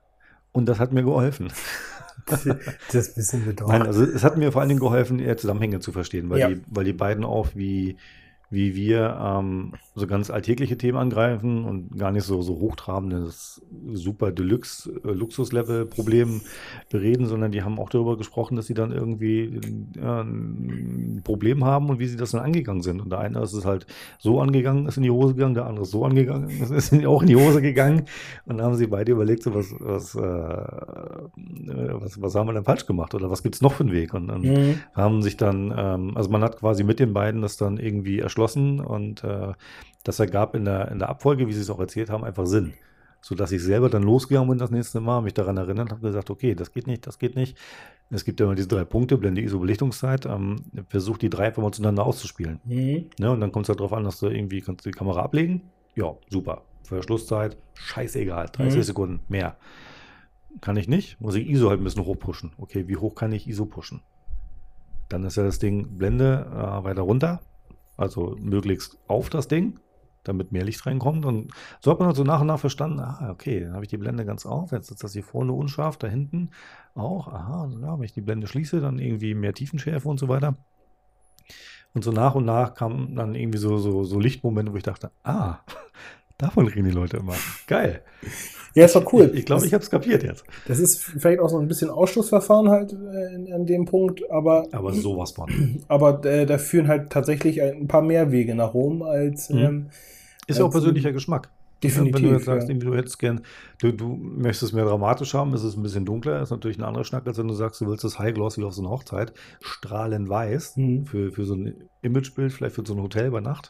[0.53, 1.53] Und das hat mir geholfen.
[2.93, 3.73] Das bisschen bedauert.
[3.73, 6.49] Nein, also es hat mir vor allen Dingen geholfen, eher Zusammenhänge zu verstehen, weil, Ja.
[6.51, 7.97] die, weil die beiden auch wie,
[8.53, 14.31] wie wir ähm, so ganz alltägliche Themen angreifen und gar nicht so, so hochtrabendes, super
[14.31, 16.43] Deluxe, äh, Luxuslevel-Problem
[16.91, 19.59] bereden, sondern die haben auch darüber gesprochen, dass sie dann irgendwie
[19.97, 23.01] äh, ein Problem haben und wie sie das dann angegangen sind.
[23.01, 23.87] Und der eine ist es halt
[24.19, 27.23] so angegangen, ist in die Hose gegangen, der andere ist so angegangen, ist, in- auch
[27.23, 28.03] in die Hose gegangen.
[28.45, 30.21] Und dann haben sie beide überlegt, so was, was, äh,
[32.01, 34.13] was, was haben wir denn falsch gemacht oder was gibt es noch für einen Weg?
[34.15, 34.75] Und dann Mhm.
[34.95, 38.42] haben sich dann, ähm, also man hat quasi mit den beiden das dann irgendwie erschlossen
[38.81, 39.53] und äh,
[40.05, 42.75] das ergab in der, in der Abfolge, wie sie es auch erzählt haben, einfach Sinn.
[43.21, 46.57] Sodass ich selber dann losgegangen bin das nächste Mal, mich daran erinnert habe gesagt, okay,
[46.57, 47.57] das geht nicht, das geht nicht.
[48.11, 50.27] Es gibt ja immer diese drei Punkte, Blende, ISO, Belichtungszeit.
[50.27, 50.57] Ähm,
[50.89, 52.61] versuch die drei einfach mal zueinander auszuspielen.
[52.65, 53.11] Mhm.
[53.19, 53.31] Ne?
[53.31, 55.63] Und dann kommt es halt darauf an, dass du irgendwie kannst du die Kamera ablegen.
[55.95, 56.63] Ja, super.
[56.83, 58.83] Verschlusszeit, scheißegal, 30 Mhm.
[58.83, 59.57] Sekunden mehr.
[60.61, 62.53] Kann ich nicht, muss ich ISO halt ein bisschen hochpushen.
[62.59, 64.03] Okay, wie hoch kann ich ISO pushen?
[65.09, 67.41] Dann ist ja das Ding Blende äh, weiter runter,
[67.97, 69.79] also möglichst auf das Ding,
[70.25, 71.25] damit mehr Licht reinkommt.
[71.25, 73.91] Und so hat man dann so nach und nach verstanden, ah, okay, dann habe ich
[73.91, 76.51] die Blende ganz auf, jetzt ist das hier vorne unscharf, da hinten
[76.95, 80.57] auch, aha, ja, wenn ich die Blende schließe, dann irgendwie mehr Tiefenschärfe und so weiter.
[81.95, 85.11] Und so nach und nach kamen dann irgendwie so, so, so Lichtmomente, wo ich dachte,
[85.25, 85.59] ah,
[86.39, 87.35] davon reden die Leute immer.
[87.67, 88.03] Geil.
[88.75, 89.31] Ja, ist doch cool.
[89.35, 90.45] Ich glaube, ich habe es kapiert jetzt.
[90.67, 94.95] Das ist vielleicht auch so ein bisschen Ausschlussverfahren halt äh, an dem Punkt, aber, Aber
[94.95, 95.83] sowas von.
[95.89, 99.59] aber äh, da führen halt tatsächlich ein paar mehr Wege nach Rom als Mhm.
[99.59, 99.87] ähm,
[100.47, 101.51] Ist ja auch persönlicher Geschmack.
[101.85, 102.15] definitiv.
[102.23, 102.75] Wenn du jetzt sagst, ja.
[102.75, 103.43] du hättest gern,
[103.83, 106.85] du, du möchtest es mehr dramatisch haben, ist es ein bisschen dunkler, ist natürlich ein
[106.85, 108.91] anderer Schnack, als wenn du sagst, du willst das High Gloss wie auf so einer
[108.91, 111.05] Hochzeit, strahlend weiß, Mhm.
[111.05, 113.69] für, für so ein Imagebild, vielleicht für so ein Hotel bei Nacht.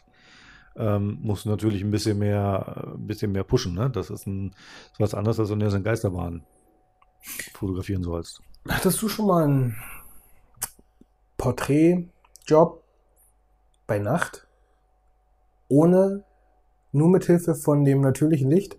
[0.77, 3.91] Ähm, musst du natürlich ein bisschen mehr, ein bisschen mehr pushen, ne?
[3.91, 4.55] Das ist ein
[4.93, 6.45] ist was anderes, als wenn du jetzt in Geisterbahn
[7.55, 8.41] fotografieren sollst.
[8.69, 9.77] Hattest du schon mal einen
[11.37, 12.83] Porträtjob
[13.87, 14.47] bei Nacht?
[15.69, 16.25] Ohne,
[16.93, 18.79] nur mit Hilfe von dem natürlichen Licht?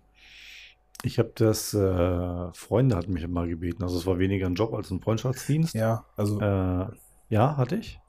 [1.03, 4.73] Ich habe das, äh, Freunde hatten mich mal gebeten, also es war weniger ein Job
[4.73, 5.73] als ein Freundschaftsdienst.
[5.73, 6.87] Ja, also, Äh,
[7.29, 7.99] ja, hatte ich.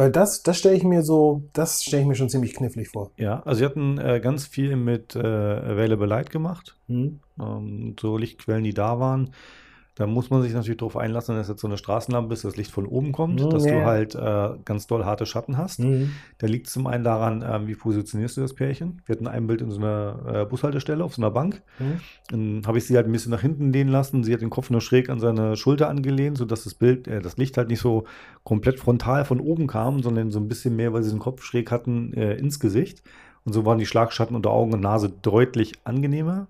[0.00, 3.10] Weil das, das stelle ich mir so, das stelle ich mir schon ziemlich knifflig vor.
[3.18, 6.74] Ja, also sie hatten äh, ganz viel mit äh, Available Light gemacht.
[6.86, 7.20] Mhm.
[7.38, 9.34] Ähm, so Lichtquellen, die da waren.
[9.96, 12.70] Da muss man sich natürlich darauf einlassen, dass jetzt so eine Straßenlampe ist, das Licht
[12.70, 15.80] von oben kommt, Mhm, dass du halt äh, ganz doll harte Schatten hast.
[15.80, 16.12] Mhm.
[16.38, 19.02] Da liegt es zum einen daran, ähm, wie positionierst du das Pärchen.
[19.04, 21.62] Wir hatten ein Bild in so einer äh, Bushaltestelle auf so einer Bank.
[21.78, 22.00] Mhm.
[22.30, 24.24] Dann habe ich sie halt ein bisschen nach hinten lehnen lassen.
[24.24, 27.36] Sie hat den Kopf nur schräg an seine Schulter angelehnt, sodass das Bild, äh, das
[27.36, 28.04] Licht halt nicht so
[28.44, 31.70] komplett frontal von oben kam, sondern so ein bisschen mehr, weil sie den Kopf schräg
[31.70, 33.02] hatten, äh, ins Gesicht.
[33.44, 36.46] Und so waren die Schlagschatten unter Augen und Nase deutlich angenehmer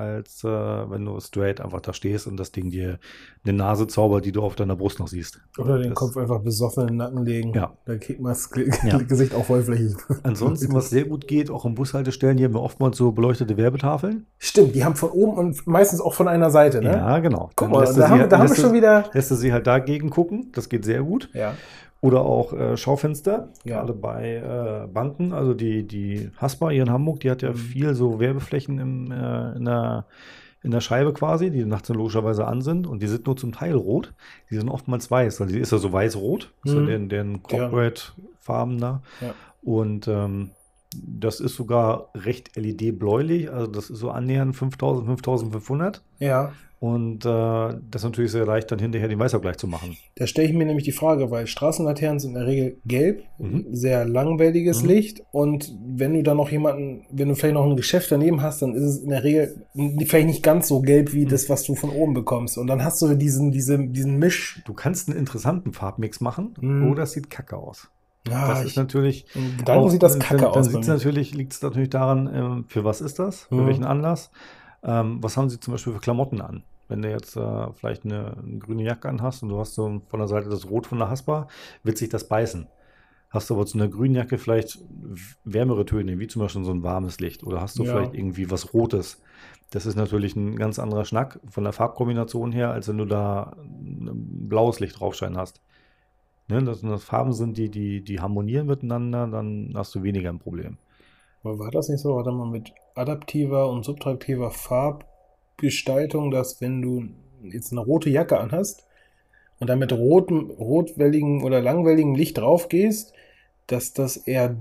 [0.00, 2.98] als äh, wenn du straight einfach da stehst und das Ding dir
[3.44, 5.40] eine Nase zaubert, die du auf deiner Brust noch siehst.
[5.58, 7.52] Oder den Das- Kopf einfach besoffen in den Nacken legen.
[7.54, 7.74] Ja.
[7.84, 8.50] Da kriegt man das
[8.84, 8.98] Ja.
[9.08, 9.94] Gesicht auch vollflächig.
[10.22, 14.26] Ansonsten, was sehr gut geht, auch an Bushaltestellen, hier haben wir oftmals so beleuchtete Werbetafeln.
[14.38, 16.92] Stimmt, die haben von oben und meistens auch von einer Seite, ne?
[16.92, 17.50] Ja, genau.
[17.56, 19.04] Guck Dann mal, da haben, halt- da haben wir schon wieder.
[19.12, 21.28] Lässt du sie halt dagegen gucken, das geht sehr gut.
[21.34, 21.54] Ja.
[22.02, 23.80] Oder auch äh, Schaufenster, Ja.
[23.80, 25.32] gerade bei äh, Banken.
[25.34, 27.56] Also die, die Haspa hier in Hamburg, die hat ja Mhm.
[27.56, 30.06] viel so Werbeflächen im, äh, in, der,
[30.62, 32.86] in der Scheibe quasi, die nachts dann logischerweise an sind.
[32.86, 34.14] Und die sind nur zum Teil rot.
[34.50, 35.42] Die sind oftmals weiß.
[35.42, 36.52] Also die ist ja so weiß-rot.
[36.64, 36.86] Mhm.
[36.86, 39.02] den, den Corporate-Farben da.
[39.20, 39.34] Ja.
[39.62, 40.52] Und ähm,
[40.96, 43.50] das ist sogar recht LED-bläulich.
[43.52, 46.02] Also das ist so annähernd 5000, 5500.
[46.18, 46.52] Ja.
[46.80, 49.98] Und äh, das ist natürlich sehr leicht, dann hinterher den Weißabgleich zu machen.
[50.16, 53.66] Da stelle ich mir nämlich die Frage, weil Straßenlaternen sind in der Regel gelb, Mhm.
[53.70, 54.88] sehr langwelliges Mhm.
[54.88, 58.62] Licht und wenn du dann noch jemanden, wenn du vielleicht noch ein Geschäft daneben hast,
[58.62, 59.66] dann ist es in der Regel
[60.06, 61.28] vielleicht nicht ganz so gelb wie Mhm.
[61.28, 62.56] das, was du von oben bekommst.
[62.56, 64.62] Und dann hast du diesen, diese, diesen Misch.
[64.64, 66.90] Du kannst einen interessanten Farbmix machen Mhm.
[66.90, 67.90] oder es sieht kacke aus.
[68.26, 69.26] Ja, das ist natürlich.
[69.66, 70.86] auch- sieht das dann- kacke dann aus.
[70.86, 73.44] Natürlich, liegt es natürlich daran, ähm, für was ist das?
[73.44, 73.66] Für Mhm.
[73.66, 74.30] welchen Anlass?
[74.82, 76.64] Ähm, was haben sie zum Beispiel für Klamotten an?
[76.88, 80.18] Wenn du jetzt äh, vielleicht eine, eine grüne Jacke anhast und du hast so von
[80.20, 81.48] der Seite das Rot von der Haspa,
[81.82, 82.68] wird sich das beißen.
[83.30, 84.80] Hast du aber zu einer grünen Jacke vielleicht
[85.44, 87.92] wärmere Töne, wie zum Beispiel so ein warmes Licht oder hast du Ja.
[87.92, 89.22] vielleicht irgendwie was Rotes?
[89.70, 93.56] Das ist natürlich ein ganz anderer Schnack von der Farbkombination her, als wenn du da
[93.60, 95.60] ein blaues Licht draufscheinen hast.
[96.48, 100.38] Ne, dass das Farben sind, die, die, die harmonieren miteinander, dann hast du weniger ein
[100.40, 100.78] Problem.
[101.42, 107.08] War das nicht so, warte mal, mit adaptiver und subtraktiver Farbgestaltung, dass wenn du
[107.42, 108.84] jetzt eine rote Jacke anhast
[109.60, 113.14] und dann mit rotem, rotwelligen oder langwelligem Licht drauf gehst,
[113.68, 114.56] dass das eher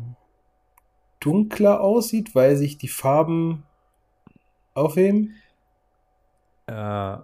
[1.21, 3.63] dunkler aussieht, weil sich die Farben
[4.73, 5.35] aufheben?
[6.67, 7.17] Äh,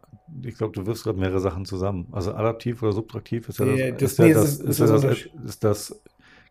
[0.44, 2.08] ich glaube, du wirfst gerade mehrere Sachen zusammen.
[2.12, 4.80] Also adaptiv oder subtraktiv ist ja das- nee, das das
[5.44, 6.02] ist das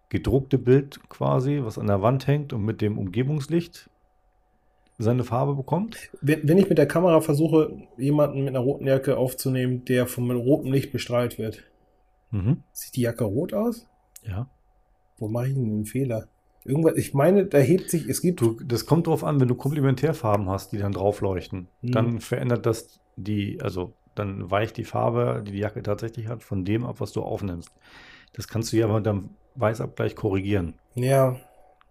[0.09, 3.91] gedruckte Bild quasi, was an der Wand hängt und mit dem Umgebungslicht
[4.99, 6.11] seine Farbe bekommt.
[6.21, 10.31] Wenn, wenn ich mit der Kamera versuche, jemanden mit einer roten Jacke aufzunehmen, der vom
[10.31, 11.65] roten Licht bestrahlt wird,
[12.31, 12.63] Mhm.
[12.73, 13.87] sieht die Jacke rot aus?
[14.23, 14.49] Ja.
[15.19, 16.29] Wo mache ich denn einen Fehler?
[16.65, 18.41] Irgendwas, ich meine, da hebt sich, es gibt.
[18.41, 21.93] Du, das kommt drauf an, wenn du Komplementärfarben hast, die dann draufleuchten, Mhm.
[21.93, 26.65] dann verändert das die, also dann weicht die Farbe, die die Jacke tatsächlich hat, von
[26.65, 27.71] dem ab, was du aufnimmst.
[28.33, 30.75] Das kannst du ja mit deinem Weißabgleich korrigieren.
[30.95, 31.37] Ja.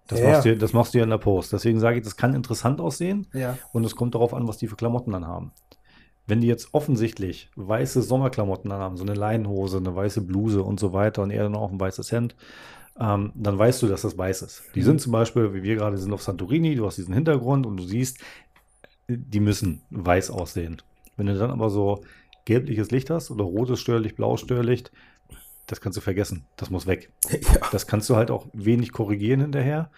[0.07, 1.53] Das, Ja, machst du, das machst du ja in der Post.
[1.53, 3.57] Deswegen sage ich, das kann interessant aussehen Ja.
[3.71, 5.51] und es kommt darauf an, was die für Klamotten anhaben.
[6.27, 10.93] Wenn die jetzt offensichtlich weiße Sommerklamotten anhaben, so eine Leinenhose, eine weiße Bluse und so
[10.93, 12.35] weiter und eher dann auch ein weißes Hemd,
[12.99, 14.63] ähm, dann weißt du, dass das weiß ist.
[14.75, 14.83] Die Mhm.
[14.85, 17.83] sind zum Beispiel, wie wir gerade sind auf Santorini, du hast diesen Hintergrund und du
[17.83, 18.19] siehst,
[19.07, 20.81] die müssen weiß aussehen.
[21.17, 22.03] Wenn du dann aber so
[22.45, 24.91] gelbliches Licht hast oder rotes Störlicht, blaues Störlicht,
[25.67, 26.45] das kannst du vergessen.
[26.57, 27.11] Das muss weg.
[27.31, 27.39] ja.
[27.71, 29.89] Das kannst du halt auch wenig korrigieren hinterher,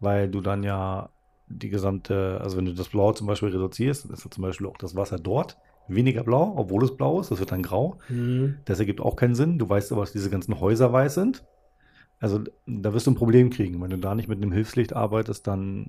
[0.00, 1.10] weil du dann ja
[1.48, 4.66] die gesamte, also wenn du das Blau zum Beispiel reduzierst, dann ist ja zum Beispiel
[4.66, 5.56] auch das Wasser dort
[5.90, 7.96] weniger blau, obwohl es blau ist, das wird dann grau.
[8.10, 8.56] Mhm.
[8.66, 9.58] Das ergibt auch keinen Sinn.
[9.58, 11.44] Du weißt aber, dass diese ganzen Häuser weiß sind.
[12.20, 13.80] Also da wirst du ein Problem kriegen.
[13.80, 15.86] Wenn du da nicht mit einem Hilfslicht arbeitest, dann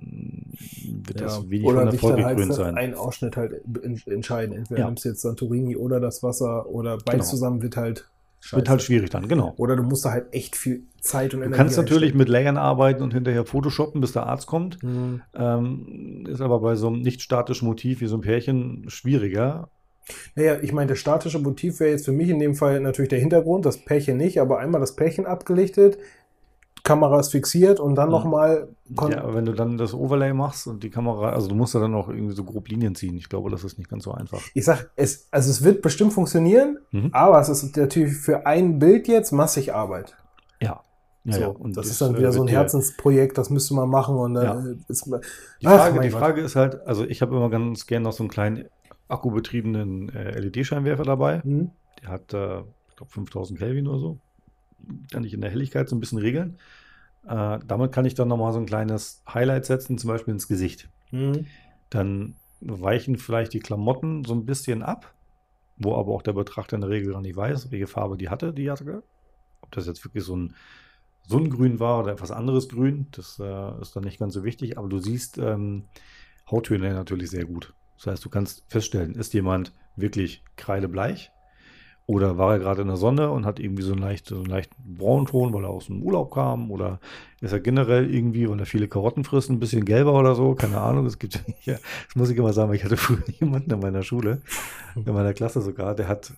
[1.04, 1.50] wird das Ja.
[1.50, 2.76] wenig von Oder der sich dann Folge halt grün sein.
[2.78, 3.54] einen Ausschnitt halt
[3.84, 4.56] en- entscheiden.
[4.56, 4.86] Entweder Ja.
[4.86, 7.30] nimmst du jetzt Santorini oder das Wasser oder beides Genau.
[7.32, 8.10] zusammen wird halt
[8.52, 9.54] Wird halt schwierig dann, genau.
[9.58, 12.58] Oder du musst da halt echt viel Zeit und Du Energie kannst natürlich mit Layern
[12.58, 14.82] arbeiten und hinterher Photoshoppen, bis der Arzt kommt.
[14.82, 15.22] Mhm.
[15.34, 19.70] Ähm, ist aber bei so einem nicht statischen Motiv wie so ein Pärchen schwieriger.
[20.36, 23.20] Naja, ich meine, das statische Motiv wäre jetzt für mich in dem Fall natürlich der
[23.20, 25.98] Hintergrund, das Pärchen nicht, aber einmal das Pärchen abgelichtet,
[26.90, 28.12] Kamera ist fixiert und dann Mhm.
[28.12, 28.68] nochmal.
[29.10, 31.80] Ja, aber wenn du dann das Overlay machst und die Kamera, also du musst ja
[31.80, 33.16] dann auch irgendwie so grob Linien ziehen.
[33.18, 34.42] Ich glaube, das ist nicht ganz so einfach.
[34.54, 37.10] Ich sag, es, also es wird bestimmt funktionieren, Mhm.
[37.14, 40.18] aber es ist natürlich für ein Bild jetzt massig Arbeit.
[40.62, 40.82] Ja.
[41.26, 41.48] Ja, so, ja.
[41.48, 44.34] und das das, ist dann äh, wieder so ein Herzensprojekt, das müsste man machen und
[44.36, 45.20] dann ist man.
[45.62, 46.10] Die Ach, Frage, mein die.
[46.10, 48.66] Frage ist halt, also ich habe immer ganz gerne noch so einen kleinen
[49.10, 51.42] akkubetriebenen äh, LED-Scheinwerfer dabei.
[51.42, 51.72] Hm?
[52.02, 52.60] Der hat, äh,
[52.90, 54.18] ich glaube, 5000 Kelvin oder so.
[55.12, 56.58] Kann ich in der Helligkeit so ein bisschen regeln.
[57.28, 60.90] Äh, damit kann ich dann nochmal so ein kleines Highlight setzen, zum Beispiel ins Gesicht.
[61.10, 61.46] Hm?
[61.90, 65.14] Dann weichen vielleicht die Klamotten so ein bisschen ab,
[65.78, 68.54] wo aber auch der Betrachter in der Regel gar nicht weiß, welche Farbe die hatte,
[68.54, 69.04] die Jacke.
[69.62, 70.56] Ob das jetzt wirklich so ein,
[71.28, 74.44] so ein Grün war oder etwas anderes Grün, das äh, ist dann nicht ganz so
[74.44, 75.86] wichtig, aber du siehst ähm,
[76.50, 77.74] Hauttöne natürlich sehr gut.
[77.98, 81.32] Das heißt, du kannst feststellen, ist jemand wirklich kreidebleich
[82.10, 84.48] Oder war er gerade in der Sonne und hat irgendwie so einen, leicht, so einen
[84.48, 86.72] leichten Braunton, weil er aus dem Urlaub kam?
[86.72, 87.00] Oder
[87.40, 90.56] ist er generell irgendwie, weil er viele Karotten frisst, ein bisschen gelber oder so?
[90.56, 91.06] Keine Ahnung.
[91.06, 94.02] Es gibt, ja, das muss ich immer sagen, weil ich hatte früher jemanden in meiner
[94.02, 94.42] Schule,
[94.96, 96.34] in meiner Klasse sogar, der hat,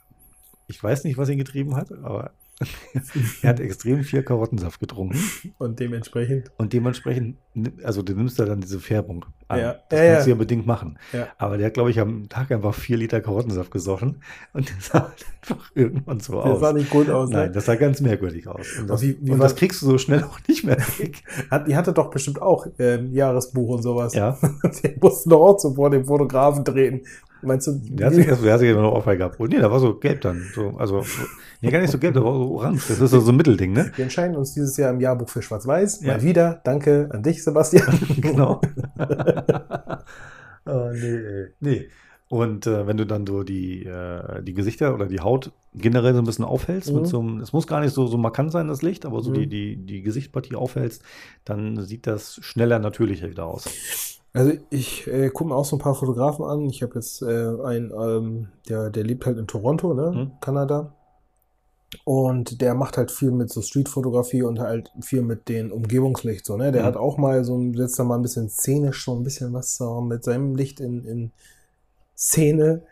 [0.67, 2.32] ich weiß nicht, was ihn getrieben hat, aber
[3.41, 5.17] er hat extrem viel Karottensaft getrunken.
[5.57, 6.51] Und dementsprechend.
[6.57, 7.38] Und dementsprechend,
[7.82, 9.60] also du nimmst da dann diese Färbung an.
[9.60, 9.76] Ja.
[9.89, 10.36] Das Ja, kannst du ja.
[10.36, 10.97] ja bedingt machen.
[11.14, 11.28] Ja.
[11.38, 14.22] Aber der hat, glaube ich, am Tag einfach vier Liter Karottensaft gesoffen
[14.54, 16.60] und der sah halt einfach irgendwann so Der aus.
[16.60, 17.30] sah nicht gut aus.
[17.30, 17.52] Nein, Ne?
[17.52, 18.68] das sah ganz merkwürdig aus.
[18.80, 21.24] Und, das, wie- wie und das kriegst du so schnell auch nicht mehr weg.
[21.49, 24.14] Hat, die hatte doch bestimmt auch äh, ein Jahresbuch und sowas.
[24.14, 24.38] ja,
[24.84, 27.02] Die mussten doch auch so vor dem Fotografen treten.
[27.43, 27.72] Meinst du?
[27.84, 29.39] der hat sich, erst- der hat sich immer noch Ohrfeige gehabt.
[29.39, 30.43] Und nee, da war so gelb dann.
[30.54, 31.04] So, also,
[31.60, 32.88] nee, gar nicht so gelb, da war so orange.
[32.88, 33.91] Das ist so, so ein Mittelding, ne?
[33.95, 36.02] Wir entscheiden uns dieses Jahr im Jahrbuch für Schwarz-Weiß.
[36.04, 36.14] Ja.
[36.14, 36.62] Mal wieder.
[36.64, 37.99] Danke an dich, Sebastian.
[38.22, 38.62] genau.
[40.66, 41.88] oh, nee, nee.
[42.30, 46.20] Und äh, wenn du dann so die, äh, die Gesichter oder die Haut generell so
[46.20, 46.96] ein bisschen aufhältst, Mhm.
[47.00, 49.32] mit so einem, es muss gar nicht so, so markant sein, das Licht, aber so
[49.32, 49.34] Mhm.
[49.36, 51.04] die, die, die Gesichtspartie aufhältst,
[51.44, 53.66] dann sieht das schneller natürlicher wieder aus.
[54.34, 56.70] Also ich äh, gucke mir auch so ein paar Fotografen an.
[56.70, 60.12] Ich habe jetzt äh, einen, ähm, der, der lebt halt in Toronto, ne?
[60.16, 60.32] Mhm.
[60.39, 60.94] Kanada.
[62.06, 66.58] Und der macht halt viel mit so Streetfotografie und halt viel mit den Umgebungslicht so,
[66.58, 66.72] ne?
[66.72, 66.86] Der Mhm.
[66.88, 69.76] hat auch mal so ein, setzt da mal ein bisschen szenisch so ein bisschen was
[69.78, 71.32] so mit seinem Licht in, in
[72.16, 72.84] Szene.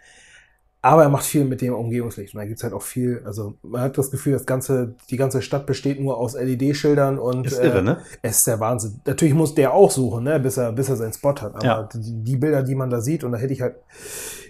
[0.82, 2.34] Aber er macht viel mit dem Umgebungslicht.
[2.34, 5.42] Und da gibt's halt auch viel, also man hat das Gefühl, das ganze, die ganze
[5.42, 7.98] Stadt besteht nur aus LED-Schildern und Ist äh, irre, ne?
[8.22, 9.02] es ist der Wahnsinn.
[9.06, 11.54] Natürlich muss der auch suchen, ne, bis er, bis er seinen Spot hat.
[11.56, 11.90] Aber Ja.
[11.94, 13.76] die, die Bilder, die man da sieht, und da hätte ich halt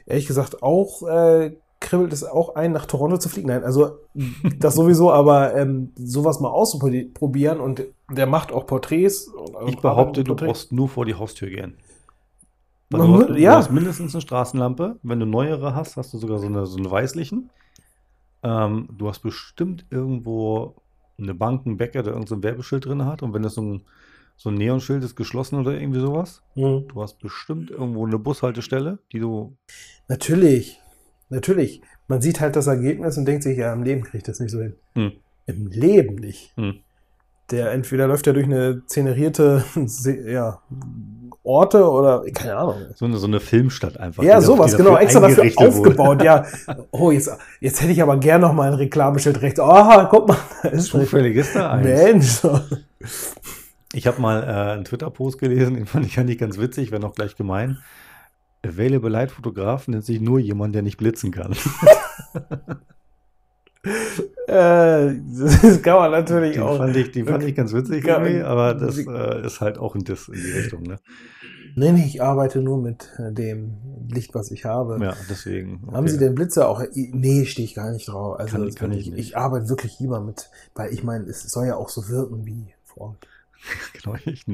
[0.06, 3.48] ehrlich gesagt auch, äh, kribbelt es auch ein, nach Toronto zu fliegen.
[3.48, 4.00] Nein, also
[4.60, 9.32] das sowieso, aber ähm, sowas mal auszuprobieren und der macht auch Porträts.
[9.68, 11.78] Ich behaupte, du brauchst nur vor die Haustür gehen.
[12.90, 13.52] Weil Man du, hast, ja.
[13.52, 14.98] du hast mindestens eine Straßenlampe.
[15.04, 17.50] Wenn du neuere hast, hast du sogar so eine, so eine weißlichen.
[18.42, 20.76] Ähm, du hast bestimmt irgendwo
[21.18, 23.22] eine Bank, einen Bäcker, der irgendein so Werbeschild drin hat.
[23.22, 23.84] Und wenn das so ein,
[24.38, 26.42] so ein Neonschild ist, geschlossen oder irgendwie sowas.
[26.56, 26.88] Mhm.
[26.88, 29.56] Du hast bestimmt irgendwo eine Bushaltestelle, die du.
[30.08, 30.80] Natürlich,
[31.30, 31.82] natürlich.
[32.08, 34.52] Man sieht halt das Ergebnis und denkt sich, ja, im Leben kriege ich das nicht
[34.52, 34.76] so hin.
[34.96, 35.12] Hm.
[35.46, 36.52] Im Leben nicht.
[36.56, 36.80] Hm.
[37.52, 39.64] Der entweder läuft er durch eine szenerierte
[40.28, 40.60] ja,
[41.44, 42.76] Orte oder keine Ahnung.
[42.96, 44.24] So eine, so eine Filmstadt einfach.
[44.24, 46.46] Ja, sowas, genau, extra dafür aufgebaut, ja.
[46.92, 49.60] Oh, jetzt, jetzt hätte ich aber gern noch mal ein Reklameschild rechts.
[49.60, 51.02] Aha, guck mal, da ist schon.
[51.02, 51.86] Zufällig ist da eins.
[51.86, 52.42] Mensch.
[53.94, 57.02] Ich habe mal äh, einen Twitter-Post gelesen, den fand ich ja nicht ganz witzig, wäre
[57.02, 57.80] noch gleich gemein.
[58.66, 61.56] Available Light Fotograf nennt sich nur jemand, der nicht blitzen kann.
[64.48, 66.78] Äh, das kann man natürlich Die auch.
[66.78, 70.04] fand ich, die fand ich ganz witzig irgendwie, aber das äh, ist halt auch ein
[70.04, 70.84] Diss in die Richtung.
[70.84, 71.00] Ne?
[71.76, 73.78] Nee, nee, ich arbeite nur mit äh, dem
[74.12, 74.98] Licht, was ich habe.
[75.02, 75.84] Ja, deswegen.
[75.88, 76.10] Haben okay.
[76.10, 76.84] Sie den Blitzer auch?
[76.94, 78.40] Nee, stehe ich gar nicht drauf.
[78.40, 79.20] Also Kann- kann ich nicht.
[79.20, 82.74] ich arbeite wirklich lieber mit, weil ich meine, es soll ja auch so wirken wie
[82.84, 83.28] vor Ort.
[83.94, 84.46] Genau, ich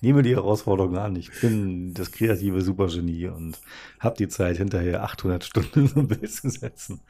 [0.00, 1.16] nehme die Herausforderung an.
[1.16, 3.58] Ich bin das kreative Supergenie und
[4.00, 7.00] habe die Zeit, hinterher 800 Stunden so ein Bild zu setzen.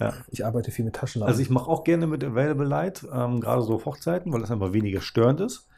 [0.00, 0.14] Ja.
[0.30, 1.32] Ich arbeite viel mit Taschenlampen.
[1.32, 4.72] Also ich mache auch gerne mit Available Light, ähm, gerade so Hochzeiten, weil das einfach
[4.72, 5.68] weniger störend ist.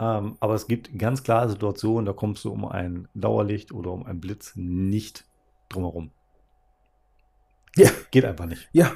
[0.00, 4.06] Ähm, aber es gibt ganz klare Situationen, da kommst du um ein Dauerlicht oder um
[4.06, 5.24] einen Blitz nicht
[5.68, 6.10] drumherum.
[7.76, 7.90] Ja.
[8.10, 8.68] Geht einfach nicht.
[8.72, 8.92] ja,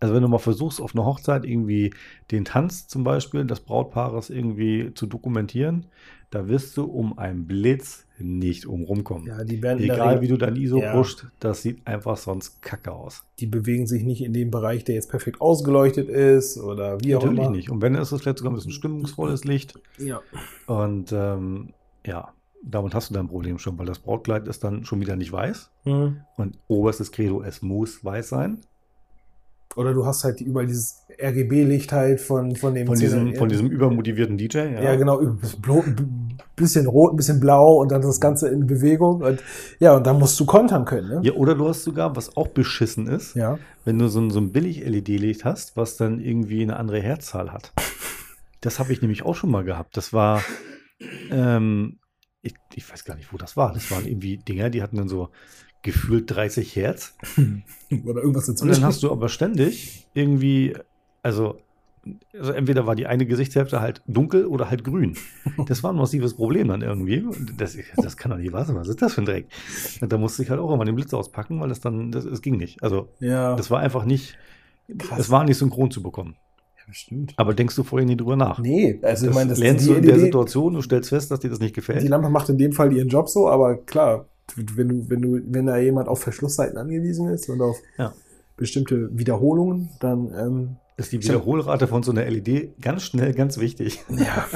[0.00, 1.92] Also wenn du mal versuchst, auf einer Hochzeit irgendwie
[2.30, 5.86] den Tanz zum Beispiel des Brautpaares irgendwie zu dokumentieren,
[6.30, 9.26] da wirst du um einen Blitz nicht umrumkommen.
[9.26, 10.92] ja, die werden Egal wie du dein ISO Ja.
[10.92, 13.24] pusht, das sieht einfach sonst kacke aus.
[13.38, 17.22] die bewegen sich nicht in dem Bereich, der jetzt perfekt ausgeleuchtet ist oder wie auch
[17.22, 17.50] Natürlich immer.
[17.56, 17.70] nicht.
[17.70, 19.78] Und wenn ist es vielleicht sogar ein bisschen stimmungsvolles Licht.
[19.98, 20.20] Ja.
[20.66, 21.72] Und ähm,
[22.06, 22.32] ja,
[22.62, 25.70] damit hast du dein Problem schon, weil das Brautkleid ist dann schon wieder nicht weiß.
[25.84, 26.20] Mhm.
[26.36, 28.60] Und oberstes Credo, es muss weiß sein.
[29.76, 33.38] Oder du hast halt überall dieses RGB-Licht halt von, von dem Von diesem, ja.
[33.38, 34.58] von diesem übermotivierten DJ.
[34.82, 38.48] Ja, genau, ein bisschen blau- ein bisschen rot, ein bisschen blau und dann das Ganze
[38.48, 39.20] in Bewegung.
[39.22, 39.42] Und
[39.78, 41.20] ja, und dann musst du kontern können, ne?
[41.22, 43.58] Ja, oder du hast sogar, was auch beschissen ist, Ja.
[43.84, 47.72] wenn du so ein, so ein Billig-LED-Licht hast, was dann irgendwie eine andere Herzzahl hat.
[48.62, 49.96] Das habe ich nämlich auch schon mal gehabt.
[49.96, 50.42] Das war,
[51.30, 51.98] ähm,
[52.42, 53.72] ich, ich weiß gar nicht, wo das war.
[53.72, 55.28] Das waren irgendwie Dinger, die hatten dann so
[55.82, 57.14] gefühlt 30 Hertz.
[58.04, 58.80] Oder irgendwas Und dazwischen.
[58.80, 60.74] dann hast du aber ständig irgendwie,
[61.22, 61.58] also,
[62.38, 65.16] also entweder war die eine Gesichtshälfte halt dunkel oder halt grün.
[65.66, 67.20] Das war ein massives Problem dann irgendwie.
[67.20, 68.76] Und Das, das kann doch nicht wahr sein.
[68.76, 69.46] Was ist das für ein Dreck?
[70.00, 72.42] Und da musste ich halt auch immer den Blitz auspacken, weil das dann, das, es
[72.42, 72.82] ging nicht.
[72.82, 74.36] Also, ja, das war einfach nicht,
[74.98, 75.18] Krass.
[75.18, 76.36] es war nicht synchron zu bekommen.
[76.86, 77.34] ja, stimmt.
[77.36, 78.58] Aber denkst du vorher nie drüber nach?
[78.60, 81.40] Nee, also ich das meine, das lernst du in der Situation, du stellst fest, dass
[81.40, 82.02] dir das nicht gefällt.
[82.02, 85.40] die Lampe macht in dem Fall ihren Job so, aber klar, wenn du, wenn du,
[85.46, 88.12] wenn da jemand auf Verschlussseiten angewiesen ist und auf Ja.
[88.56, 94.00] bestimmte Wiederholungen, dann ähm, Ist die Wiederholrate von so einer LED ganz schnell ganz wichtig.
[94.08, 94.46] ja.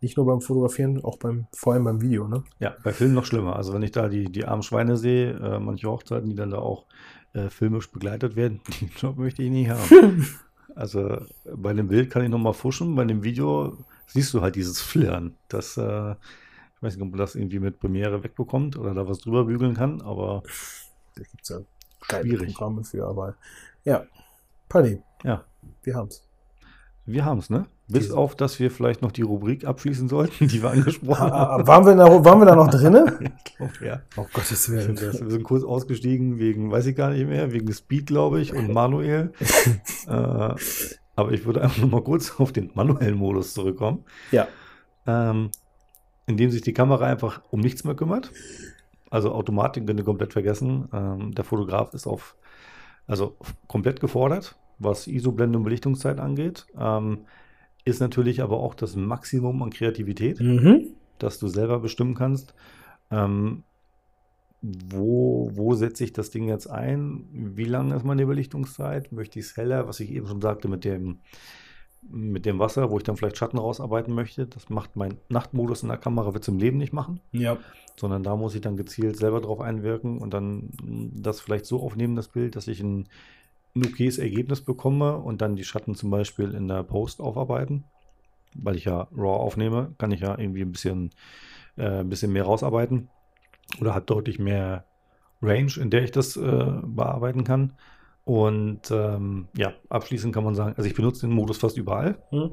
[0.00, 2.42] Nicht nur beim Fotografieren, auch beim, vor allem beim Video, ne?
[2.58, 3.54] Ja, bei Filmen noch schlimmer.
[3.54, 6.58] Also wenn ich da die, die armen Schweine sehe, äh, manche Hochzeiten, die dann da
[6.58, 6.86] auch
[7.34, 10.26] äh, filmisch begleitet werden, den Job möchte ich nie haben.
[10.74, 11.18] also
[11.54, 13.76] bei dem Bild kann ich nochmal fuschen, bei dem Video
[14.08, 15.36] siehst du halt dieses Flirren.
[15.48, 16.14] Das, äh,
[16.82, 19.74] ich weiß nicht, ob man das irgendwie mit Premiere wegbekommt oder da was drüber bügeln
[19.74, 20.42] kann, aber
[21.14, 21.58] Da gibt es ja
[22.08, 22.54] geile Schwierig.
[22.56, 23.36] Programme für, aber
[23.84, 24.02] ja.
[24.68, 25.44] Paddy, ja,
[25.84, 26.24] wir haben's.
[27.06, 27.66] wir haben es, ne?
[27.86, 31.62] Bis Diese- auf, dass wir vielleicht noch die Rubrik abschließen sollten, die wir angesprochen haben.
[31.62, 33.18] Ah, waren, wir da, waren wir da noch drinne?
[33.20, 34.00] Ich glaube, ja.
[34.16, 34.98] Oh Gottes Willen.
[35.00, 38.72] wir sind kurz ausgestiegen wegen, weiß ich gar nicht mehr, wegen Speed, glaube ich, und
[38.72, 39.32] Manuel.
[40.08, 44.48] äh, aber ich würde einfach noch mal kurz auf den manuellen Modus zurückkommen, Ja.
[45.06, 45.50] ähm,
[46.26, 48.30] in dem sich die Kamera einfach um nichts mehr kümmert.
[49.10, 50.88] Also Automatik könnt ihr komplett vergessen.
[50.92, 52.36] Ähm, der Fotograf ist auf,
[53.06, 53.36] also
[53.68, 56.66] komplett gefordert, was ISO-Blende und Belichtungszeit angeht.
[56.78, 57.20] Ähm,
[57.84, 60.94] ist natürlich aber auch das Maximum an Kreativität Mhm.
[61.18, 62.54] dass du selber bestimmen kannst,
[63.10, 63.64] ähm,
[64.62, 69.46] wo, wo setze ich das Ding jetzt ein, wie lange ist meine Belichtungszeit, möchte ich
[69.46, 71.18] es heller, was ich eben schon sagte mit dem,
[72.02, 74.46] mit dem Wasser, wo ich dann vielleicht Schatten rausarbeiten möchte.
[74.46, 77.56] Das macht mein Nachtmodus in der Kamera, wird es im Leben nicht machen, Ja.
[77.96, 80.70] sondern da muss ich dann gezielt selber drauf einwirken und dann
[81.14, 83.08] das vielleicht so aufnehmen, das Bild, dass ich ein,
[83.74, 87.84] ein okayes Ergebnis bekomme und dann die Schatten zum Beispiel in der Post aufarbeiten.
[88.54, 91.10] Weil ich ja RAW aufnehme, kann ich ja irgendwie ein bisschen,
[91.78, 93.08] äh, ein bisschen mehr rausarbeiten
[93.80, 94.84] oder hat deutlich mehr
[95.40, 97.72] Range, in der ich das äh, bearbeiten kann.
[98.24, 102.52] Und ähm, ja, abschließend kann man sagen, also ich benutze den Modus fast überall, Mhm.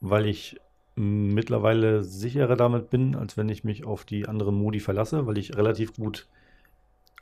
[0.00, 0.60] weil ich
[0.94, 5.56] mittlerweile sicherer damit bin, als wenn ich mich auf die anderen Modi verlasse, weil ich
[5.56, 6.28] relativ gut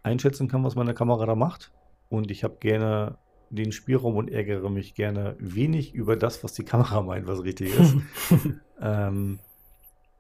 [0.03, 1.71] einschätzen kann, was meine Kamera da macht.
[2.09, 3.17] Und ich habe gerne
[3.51, 7.79] den Spielraum und ärgere mich gerne wenig über das, was die Kamera meint, was richtig
[7.79, 7.97] ist.
[8.81, 9.39] ähm,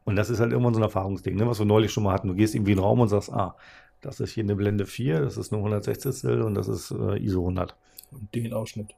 [0.04, 2.28] und das ist halt irgendwann so ein Erfahrungsding, ne, was wir neulich schon mal hatten.
[2.28, 3.56] Du gehst irgendwie in den Raum und sagst, ah,
[4.00, 7.40] das ist hier eine Blende 4, das ist eine 160 und das ist äh, ISO
[7.40, 7.74] 100.
[8.12, 8.94] Und den Ausschnitt.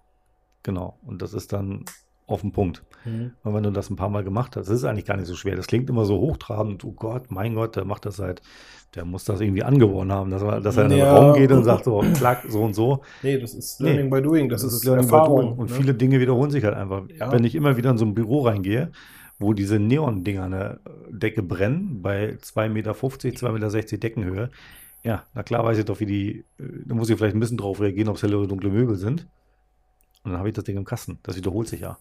[0.63, 0.99] Genau.
[1.05, 1.85] Und das ist dann
[2.27, 2.83] auf den Punkt.
[3.05, 3.33] Mhm.
[3.43, 5.35] Und wenn du das ein paar Mal gemacht hast, das ist eigentlich gar nicht so
[5.35, 5.57] schwer.
[5.57, 6.85] Das klingt immer so hochtrabend.
[6.85, 8.43] Oh Gott, mein Gott, der macht das seit,
[8.95, 11.17] der muss das irgendwie angeboren haben, dass er, dass er in den Ja.
[11.17, 13.03] Raum geht und sagt so, klack, so und so.
[13.23, 13.89] Nee, das ist Nee.
[13.89, 14.49] Learning by Doing.
[14.49, 15.41] Das, ist, Learning by Erfahrung.
[15.41, 15.59] Doing.
[15.59, 15.77] Und ne?
[15.77, 17.03] viele Dinge wiederholen sich halt einfach.
[17.09, 17.33] Ja.
[17.33, 18.93] Wenn ich immer wieder in so ein Büro reingehe,
[19.39, 20.81] wo diese Neon-Dinger an der
[21.11, 24.51] Decke brennen, bei 2,50 Meter, 2,60 Meter Deckenhöhe,
[25.05, 27.57] ja, na klar weiß ich doch, wie die, äh, da muss ich vielleicht ein bisschen
[27.57, 29.29] drauf reagieren, ob es helle oder dunkle Möbel sind.
[30.23, 31.19] Und dann habe ich das Ding im Kasten.
[31.23, 31.99] Das wiederholt sich ja.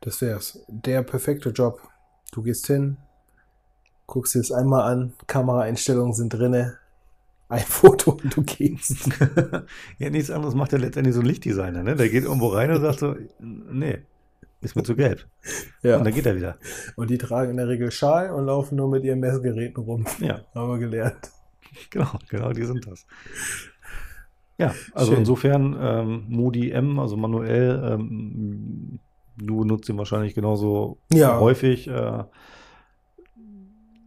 [0.00, 0.62] Das wär's.
[0.68, 1.80] Der perfekte Job.
[2.32, 2.98] Du gehst hin,
[4.06, 6.78] guckst dir es einmal an, Kameraeinstellungen sind drinne,
[7.48, 9.08] ein Foto und du gehst.
[9.98, 11.96] ja, nichts anderes macht ja letztendlich so ein Lichtdesigner, ne?
[11.96, 14.00] Der geht irgendwo rein und sagt so, nee,
[14.60, 15.26] ist mir zu gelb.
[15.82, 15.98] Ja.
[15.98, 16.58] Und dann geht er wieder.
[16.96, 20.06] Und die tragen in der Regel Schal und laufen nur mit ihren Messgeräten rum.
[20.20, 21.30] Ja, Haben wir gelernt.
[21.90, 23.06] genau, genau, die sind das.
[24.58, 25.20] Ja, also Schön.
[25.20, 29.00] insofern ähm, Moody M, also manuell, ähm,
[29.36, 31.40] du nutzt ihn wahrscheinlich genauso Ja.
[31.40, 31.88] häufig.
[31.88, 32.24] Äh,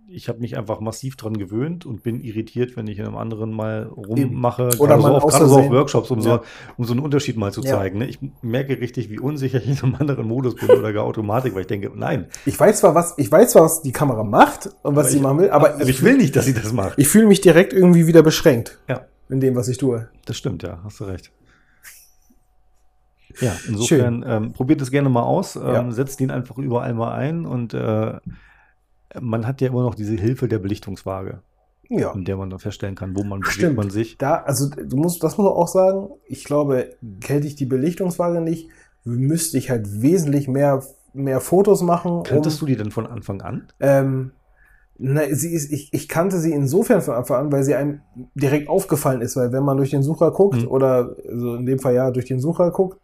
[0.09, 3.51] ich habe mich einfach massiv dran gewöhnt und bin irritiert, wenn ich in einem anderen
[3.51, 4.69] mal rummache.
[4.79, 5.69] Oder gerade so auf, gerade so auf.
[5.69, 6.23] Workshops, um, Ja.
[6.23, 6.39] so,
[6.77, 7.71] um so einen Unterschied mal zu Ja.
[7.77, 7.99] zeigen.
[7.99, 8.07] Ne?
[8.07, 11.61] Ich merke richtig, wie unsicher ich in einem anderen Modus bin oder gar Automatik, weil
[11.61, 15.03] ich denke, nein, Ich weiß zwar, was, ich weiß was die Kamera macht und was
[15.03, 16.93] Aber sie ich- machen will, aber, aber ich will nicht, dass sie das macht.
[16.97, 19.01] ich fühle mich direkt irgendwie wieder beschränkt Ja.
[19.29, 20.07] in dem, was ich tue.
[20.25, 21.31] Das stimmt, ja, hast du recht.
[23.41, 25.91] Ja, insofern ähm, probiert es gerne mal aus, ähm, Ja.
[25.91, 28.13] setzt ihn einfach überall mal ein und äh,
[29.19, 31.41] man hat ja immer noch diese Hilfe der Belichtungswaage,
[31.89, 32.11] Ja.
[32.13, 33.77] in der man dann feststellen kann, wo man Stimmt.
[33.77, 34.17] man sich.
[34.17, 36.89] Da, also du musst, das muss man auch sagen, ich glaube,
[37.25, 38.69] hätte ich die Belichtungswaage nicht,
[39.03, 40.83] müsste ich halt wesentlich mehr,
[41.13, 42.23] mehr Fotos machen.
[42.23, 43.67] Kanntest du die denn von Anfang an?
[43.79, 44.31] Ähm,
[44.99, 48.01] na, sie ist, ich, ich kannte sie insofern von Anfang an, weil sie einem
[48.35, 50.67] direkt aufgefallen ist, weil wenn man durch den Sucher guckt, Mhm.
[50.67, 52.99] oder also in dem Fall ja durch den Sucher guckt,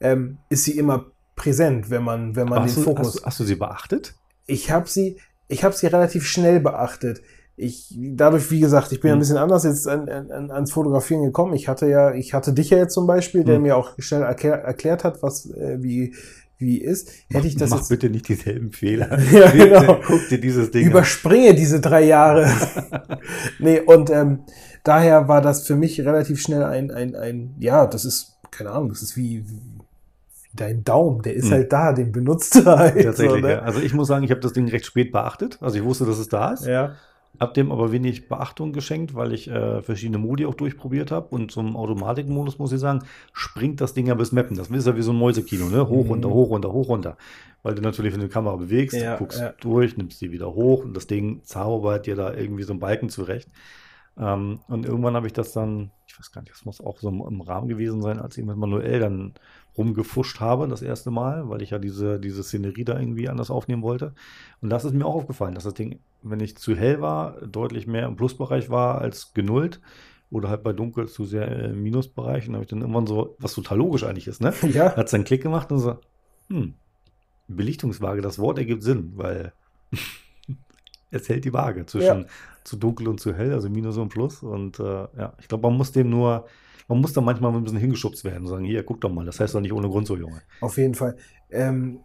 [0.00, 1.04] ähm, ist sie immer
[1.36, 3.16] präsent, wenn man, wenn man Hast den du, Fokus.
[3.16, 4.14] hast, hast du sie beachtet?
[4.46, 7.22] ich habe sie, ich habe sie relativ schnell beachtet.
[7.56, 9.20] Ich, dadurch, wie gesagt, ich bin ja ein Mhm.
[9.20, 11.54] bisschen anders jetzt an, an, ans Fotografieren gekommen.
[11.54, 13.62] Ich hatte ja, ich hatte dich ja jetzt zum Beispiel, der Mhm.
[13.62, 16.14] mir auch schnell erklär, erklärt hat, was, äh, wie,
[16.58, 17.10] wie ist.
[17.30, 19.18] Hätte ich das Mach jetzt, bitte nicht dieselben Fehler.
[19.32, 20.00] Ja, genau.
[20.04, 20.90] Guck dir dieses Ding an.
[20.90, 22.48] überspringe diese drei Jahre.
[23.60, 24.40] nee, und ähm,
[24.82, 28.88] daher war das für mich relativ schnell ein, ein, ein, ja, das ist, keine Ahnung,
[28.88, 29.44] das ist wie
[30.56, 31.52] dein Daumen, der ist Mhm.
[31.52, 33.02] halt da, den benutzt du halt.
[33.02, 33.52] Tatsächlich, so, ne?
[33.54, 33.58] ja.
[33.60, 35.58] Also ich muss sagen, ich habe das Ding recht spät beachtet.
[35.60, 36.66] Also ich wusste, dass es da ist.
[36.66, 36.94] ja.
[37.40, 41.26] Hab dem aber wenig Beachtung geschenkt, weil ich äh, verschiedene Modi auch durchprobiert habe.
[41.34, 43.00] Und zum Automatikmodus muss ich sagen,
[43.32, 44.56] springt das Ding ja bis Mappen.
[44.56, 45.88] Das ist ja wie so ein Mäusekino, ne?
[45.88, 46.10] Hoch, Mhm.
[46.10, 47.16] runter, hoch, runter, hoch, runter.
[47.64, 49.52] Weil du natürlich, wenn du die Kamera bewegst, Ja, guckst ja.
[49.60, 53.08] durch, nimmst die wieder hoch und das Ding zaubert dir da irgendwie so einen Balken
[53.08, 53.48] zurecht.
[54.16, 57.08] Ähm, und irgendwann habe ich das dann, ich weiß gar nicht, das muss auch so
[57.08, 59.34] im, im Rahmen gewesen sein, als ich mit manuell dann
[59.76, 63.82] rumgefuscht habe, das erste Mal, weil ich ja diese, diese Szenerie da irgendwie anders aufnehmen
[63.82, 64.14] wollte.
[64.60, 67.86] Und das ist mir auch aufgefallen, dass das Ding, wenn ich zu hell war, deutlich
[67.86, 69.80] mehr im Plusbereich war als genullt.
[70.30, 72.46] Oder halt bei dunkel zu sehr im Minusbereich.
[72.46, 74.52] Und da habe ich dann irgendwann so, was total logisch eigentlich ist, ne?
[74.72, 75.98] Ja, Hat es einen Klick gemacht und so,
[76.48, 76.74] hm,
[77.46, 79.52] Belichtungswaage, das Wort ergibt Sinn, weil
[81.10, 82.26] es hält die Waage zwischen
[82.64, 84.42] zu dunkel und zu hell, also Minus und Plus.
[84.42, 86.46] Und äh, ja, ich glaube, man muss dem nur,
[86.88, 89.40] man muss da manchmal ein bisschen hingeschubst werden und sagen, hier, guck doch mal, das
[89.40, 90.42] heißt doch nicht ohne Grund so, Junge.
[90.60, 91.16] auf jeden Fall.
[91.50, 92.00] Ähm,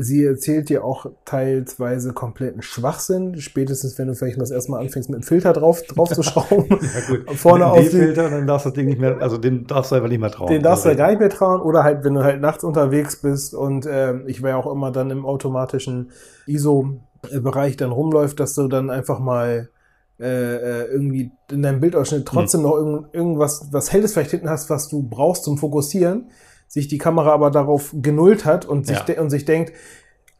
[0.00, 5.08] sie erzählt dir auch teilweise kompletten Schwachsinn, spätestens wenn du vielleicht das erste Mal anfängst,
[5.08, 6.66] mit einem Filter drauf, drauf zu schrauben.
[6.68, 7.30] Ja, gut.
[7.36, 9.66] Vorne Mit auf dem die- Filter, dann darfst du das Ding nicht mehr, also den
[9.66, 10.48] darfst du einfach nicht mehr trauen.
[10.52, 11.60] Den darfst du ja Also, gar nicht mehr trauen.
[11.62, 14.92] Oder halt, wenn du halt nachts unterwegs bist und ähm, ich war ja auch immer
[14.92, 16.10] dann im automatischen
[16.46, 19.70] ISO-Bereich dann rumläuft, dass du dann einfach mal
[20.20, 24.68] äh, äh, irgendwie in deinem Bildausschnitt trotzdem noch irgend, irgendwas, was Helles vielleicht hinten hast,
[24.70, 26.30] was du brauchst zum Fokussieren,
[26.66, 29.20] sich die Kamera aber darauf genullt hat und sich, Ja.
[29.20, 29.72] und sich denkt,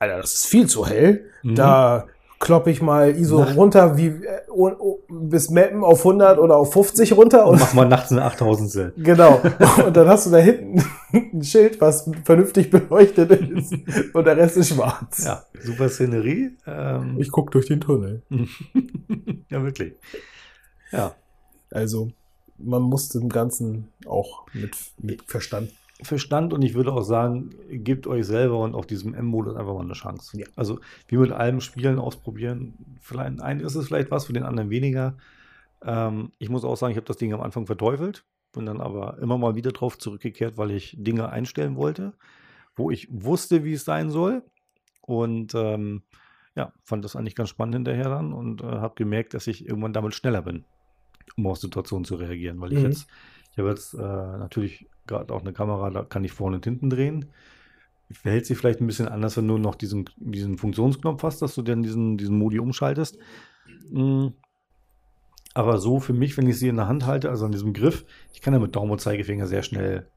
[0.01, 1.24] Alter, das ist viel zu hell.
[1.43, 1.55] Mhm.
[1.55, 2.07] Da
[2.41, 6.57] kloppe ich mal ISO Nacht- runter, wie äh, oh, oh, bis Mappen auf 100 oder
[6.57, 9.41] auf 50 runter Und und mach mal nachts eine 8000 Genau.
[9.86, 10.82] Und dann hast du da hinten
[11.12, 13.72] ein Schild, was vernünftig beleuchtet ist.
[14.14, 15.24] Und der Rest ist schwarz.
[15.24, 16.57] Ja, super Szenerie.
[16.66, 18.22] Ähm, Ich guck durch den Tunnel.
[19.51, 19.95] ja, wirklich.
[20.93, 21.14] Ja,
[21.70, 22.11] Also,
[22.59, 25.70] man muss dem Ganzen auch mit, mit Verstand.
[26.03, 29.82] Verstand und ich würde auch sagen, gebt euch selber und auch diesem M-Modus einfach mal
[29.82, 30.38] eine Chance.
[30.38, 30.46] Ja.
[30.55, 30.78] Also
[31.09, 32.74] wie mit allem Spielen ausprobieren.
[33.01, 35.16] Vielleicht einen ist es vielleicht was, für den anderen weniger.
[35.82, 39.18] Ähm, ich muss auch sagen, ich habe das Ding am Anfang verteufelt, bin dann aber
[39.18, 42.12] immer mal wieder drauf zurückgekehrt, weil ich Dinge einstellen wollte,
[42.76, 44.44] wo ich wusste, wie es sein soll.
[45.01, 46.03] Und ähm,
[46.55, 49.92] ja, fand das eigentlich ganz spannend hinterher dann und äh, habe gemerkt, dass ich irgendwann
[49.92, 50.64] damit schneller bin,
[51.36, 52.86] um auf Situationen zu reagieren, weil ich Mhm.
[52.86, 53.09] jetzt,
[53.59, 56.90] ich habe jetzt äh, natürlich gerade auch eine Kamera, da kann ich vorne und hinten
[56.90, 57.32] drehen.
[58.09, 61.62] Verhält sich vielleicht ein bisschen anders, wenn du noch diesen, diesen Funktionsknopf hast, dass du
[61.62, 63.18] dann diesen, diesen Modi umschaltest.
[63.90, 64.28] Mm.
[65.54, 68.04] Aber so für mich, wenn ich sie in der Hand halte, also an diesem Griff,
[68.32, 70.09] ich kann ja mit Daumen und Zeigefinger sehr schnell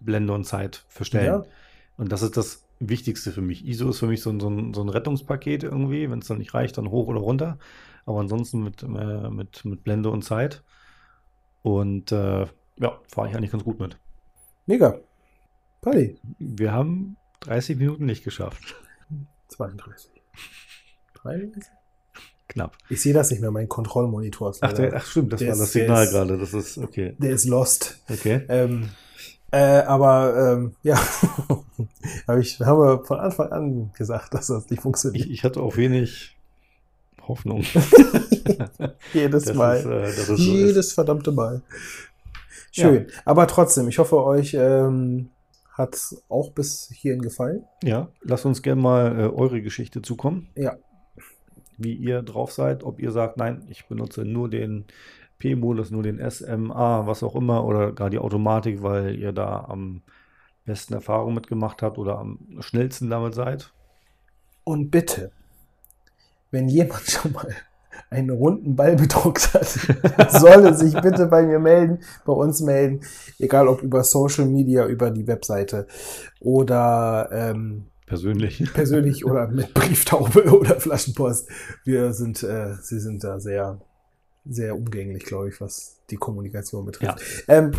[0.00, 1.42] Blende und Zeit verstellen.
[1.42, 1.50] Ja.
[1.98, 3.66] Und das ist das Wichtigste für mich.
[3.66, 6.10] ISO ist für mich so ein, so ein, so ein Rettungspaket irgendwie.
[6.10, 7.58] Wenn es dann nicht reicht, dann hoch oder runter.
[8.06, 10.64] Aber ansonsten mit, äh, mit, mit Blende und Zeit.
[11.60, 12.46] Und äh,
[12.80, 13.96] ja, fahre ich eigentlich ganz gut mit.
[14.66, 14.98] Mega.
[15.80, 16.18] Paddy.
[16.38, 18.74] Wir haben 30 Minuten nicht geschafft.
[19.48, 20.10] 32.
[21.14, 21.64] 33?
[22.48, 22.76] Knapp.
[22.88, 24.50] Ich sehe das nicht mehr, mein Kontrollmonitor.
[24.50, 26.38] ist Ach, der, ach stimmt, das Der war ist- das Signal ist- gerade.
[26.38, 27.14] Das ist okay.
[27.18, 28.00] der ist lost.
[28.10, 28.42] Okay.
[28.48, 28.88] Ähm,
[29.50, 30.96] äh, aber ähm, ja,
[32.26, 35.26] hab ich, haben wir von Anfang an gesagt, dass das nicht funktioniert.
[35.26, 36.36] Ich, ich hatte auch wenig
[37.26, 37.62] Hoffnung.
[39.12, 39.76] Jedes dass Mal.
[39.76, 40.40] es, äh, dass es so ist.
[40.40, 41.62] Jedes verdammte Mal.
[42.72, 43.06] Schön.
[43.24, 45.30] Aber trotzdem, ich hoffe, euch ähm,
[45.72, 47.64] hat es auch bis hierhin gefallen.
[47.82, 50.48] Ja, lasst uns gerne mal äh, eure Geschichte zukommen.
[50.56, 50.76] Ja.
[51.76, 54.86] Wie ihr drauf seid, ob ihr sagt, nein, ich benutze nur den
[55.38, 60.02] P-Modus, nur den SMA, was auch immer, oder gar die Automatik, weil ihr da am
[60.64, 63.72] besten Erfahrung mitgemacht habt oder am schnellsten damit seid.
[64.64, 65.30] Und bitte,
[66.50, 67.54] wenn jemand schon mal
[68.10, 69.66] einen runden Ball bedruckt hat,
[70.32, 73.00] soll er sich bitte bei mir melden, bei uns melden,
[73.38, 75.86] egal ob über Social Media, über die Webseite
[76.40, 78.72] oder ähm, Persönlich.
[78.72, 81.48] persönlich oder mit Brieftaube oder Flaschenpost.
[81.84, 83.80] Wir sind, äh, sie sind da sehr,
[84.46, 87.44] sehr umgänglich, glaube ich, was die Kommunikation betrifft.
[87.48, 87.72] Ähm,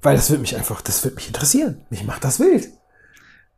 [0.00, 1.84] weil das wird mich einfach, das wird mich interessieren.
[1.90, 2.68] Mich macht das wild.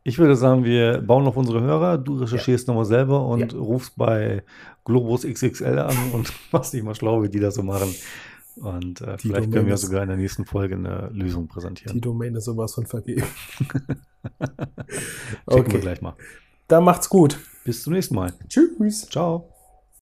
[0.07, 1.97] Ich würde sagen, wir bauen auf unsere Hörer.
[1.97, 3.59] Du recherchierst nochmal selber und Ja.
[3.59, 4.43] rufst bei
[4.85, 7.93] Globus XXL an und machst dich mal schlau, wie die das so machen.
[8.57, 11.47] Und äh, Die vielleicht können Domain wir ist- sogar in der nächsten Folge eine Lösung
[11.47, 11.99] Die präsentieren.
[12.01, 13.23] Domain ist sowas von vergeben.
[14.39, 14.67] Checken
[15.47, 16.13] wir okay, gleich mal.
[16.67, 17.39] dann macht's gut.
[17.63, 18.31] Bis zum nächsten Mal.
[18.47, 19.09] Tschüss.
[19.09, 19.54] Ciao.